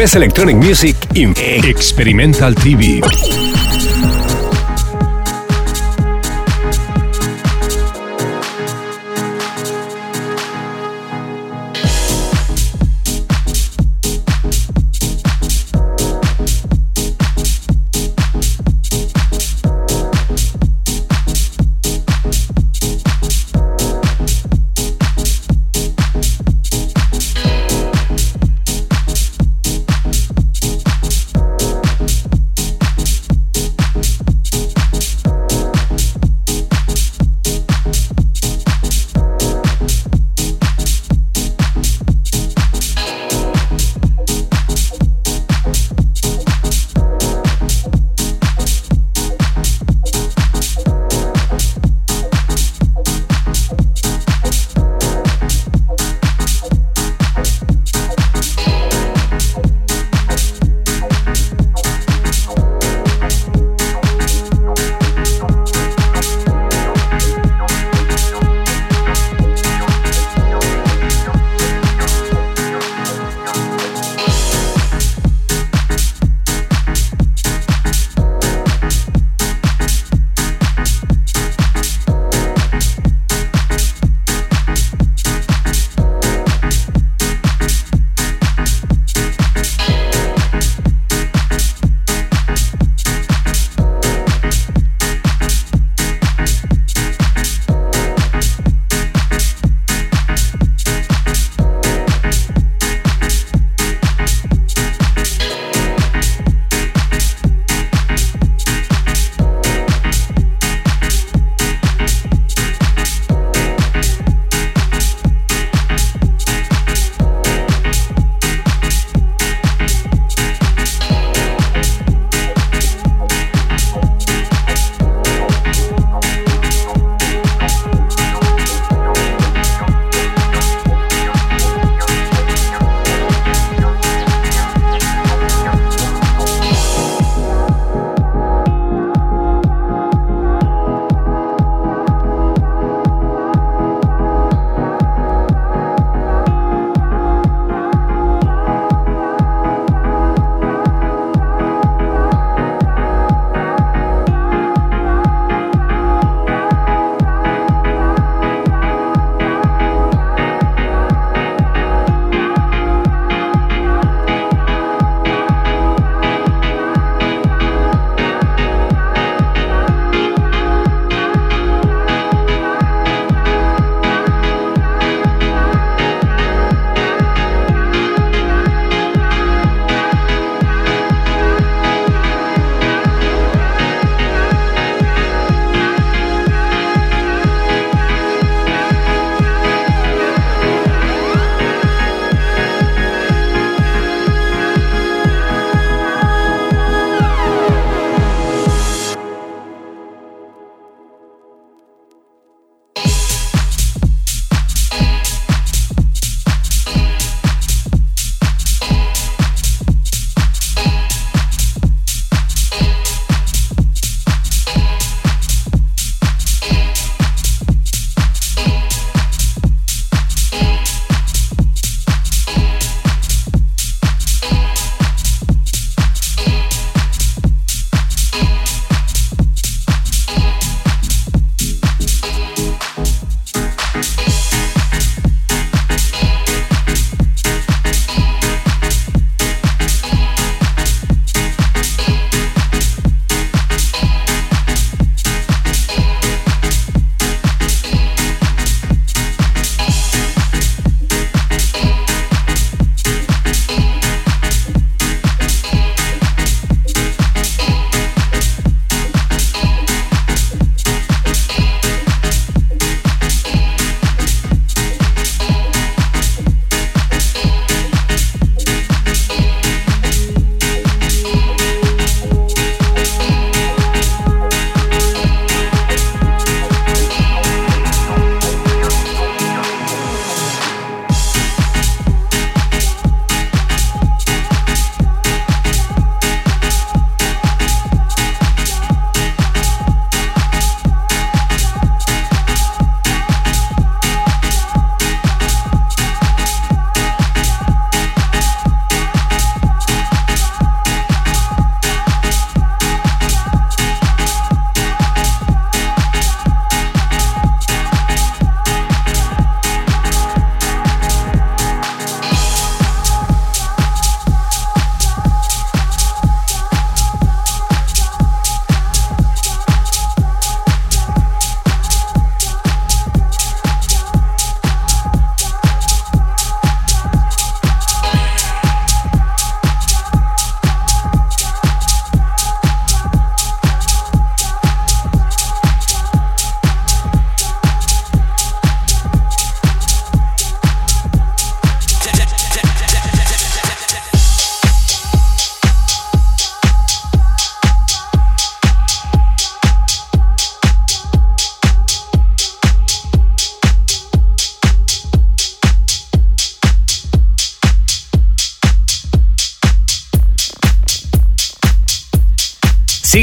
Best 0.00 0.14
Electronic 0.14 0.56
Music 0.56 0.96
in 1.14 1.34
Experimental 1.36 2.54
TV. 2.54 3.69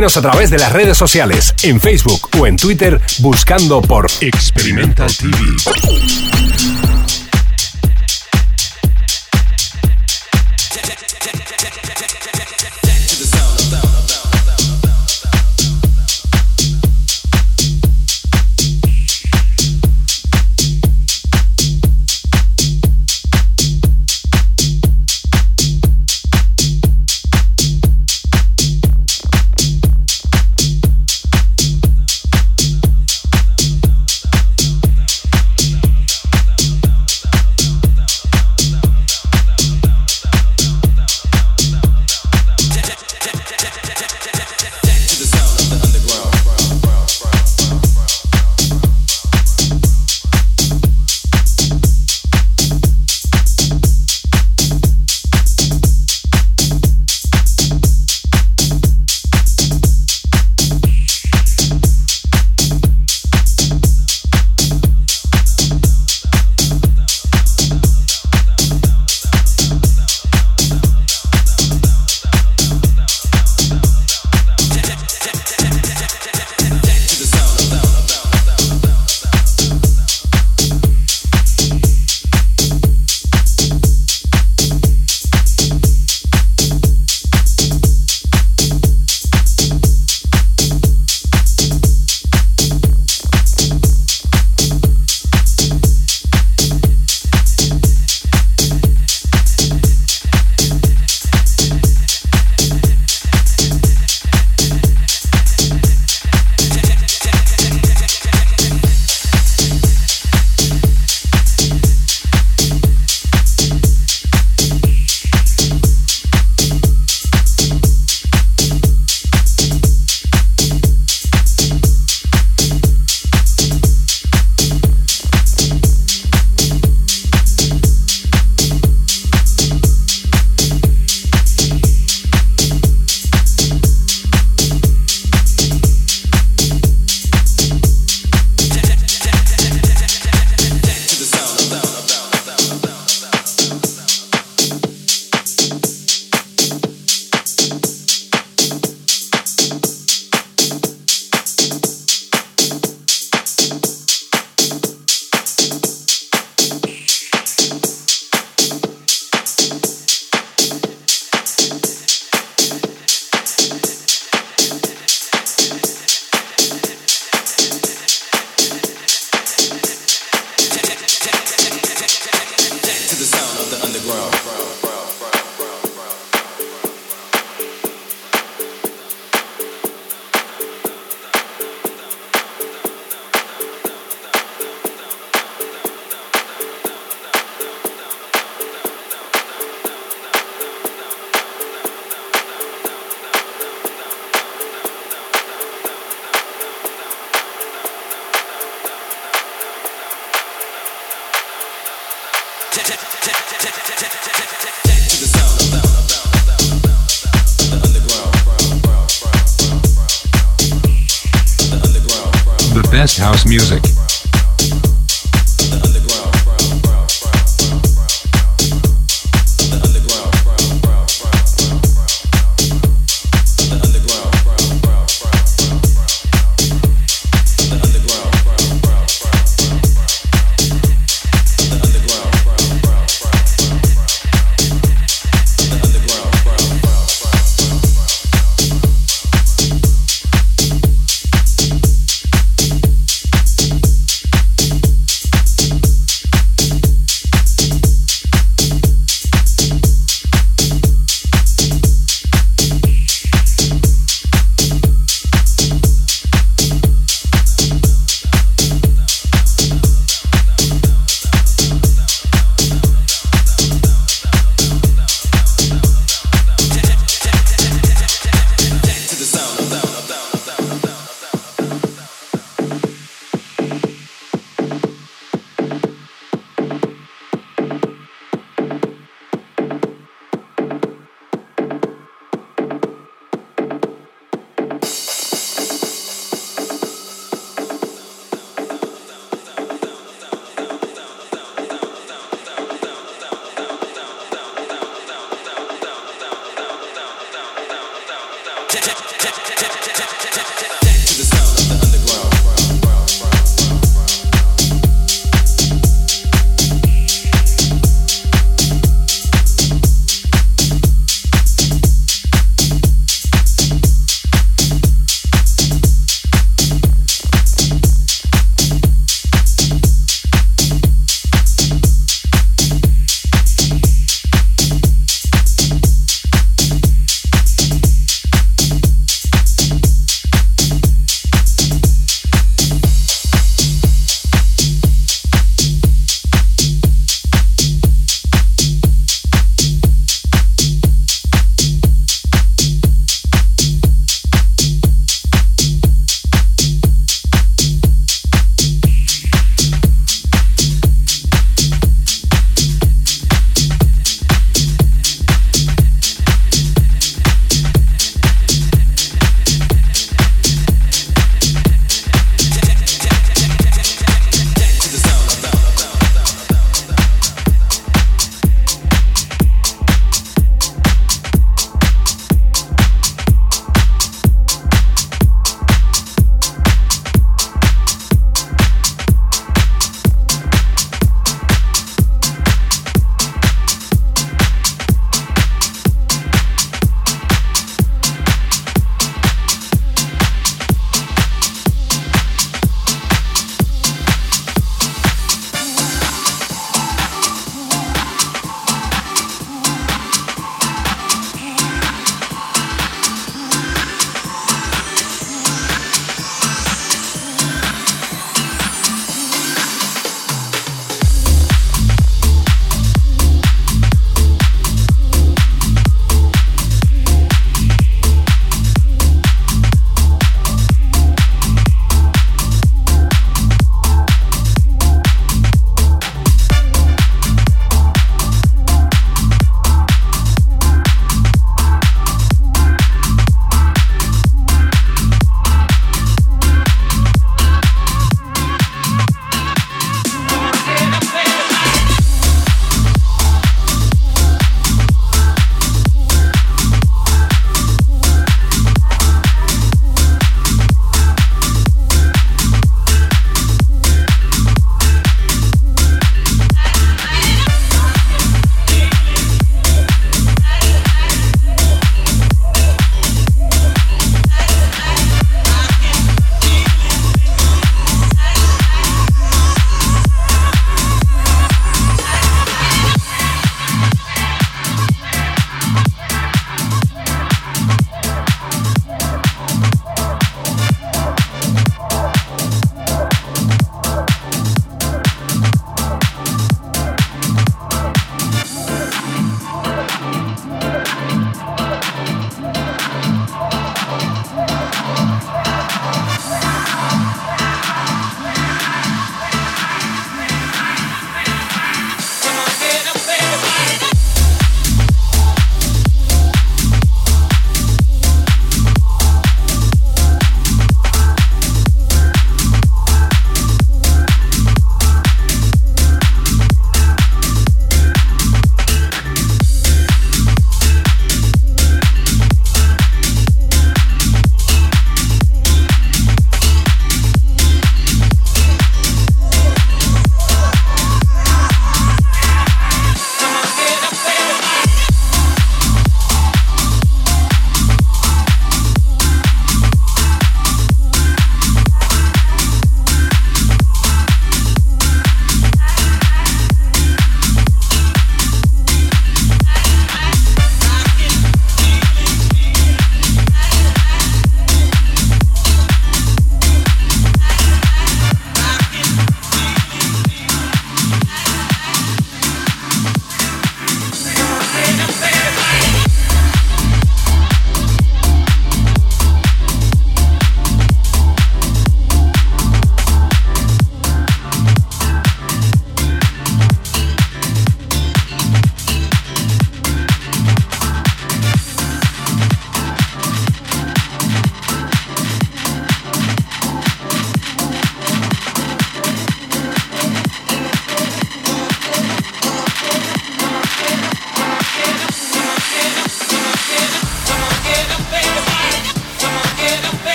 A 0.00 0.22
través 0.22 0.48
de 0.48 0.56
las 0.56 0.72
redes 0.72 0.96
sociales, 0.96 1.54
en 1.62 1.78
Facebook 1.78 2.30
o 2.38 2.46
en 2.46 2.56
Twitter, 2.56 2.98
buscando 3.18 3.82
por 3.82 4.06
Experimental 4.22 5.14
TV. 5.14 5.36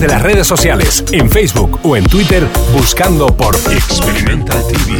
de 0.00 0.08
las 0.08 0.22
redes 0.22 0.46
sociales, 0.46 1.04
en 1.12 1.30
Facebook 1.30 1.78
o 1.84 1.96
en 1.96 2.04
Twitter, 2.04 2.46
buscando 2.72 3.26
por 3.28 3.54
Experimental 3.54 4.62
TV. 4.66 4.98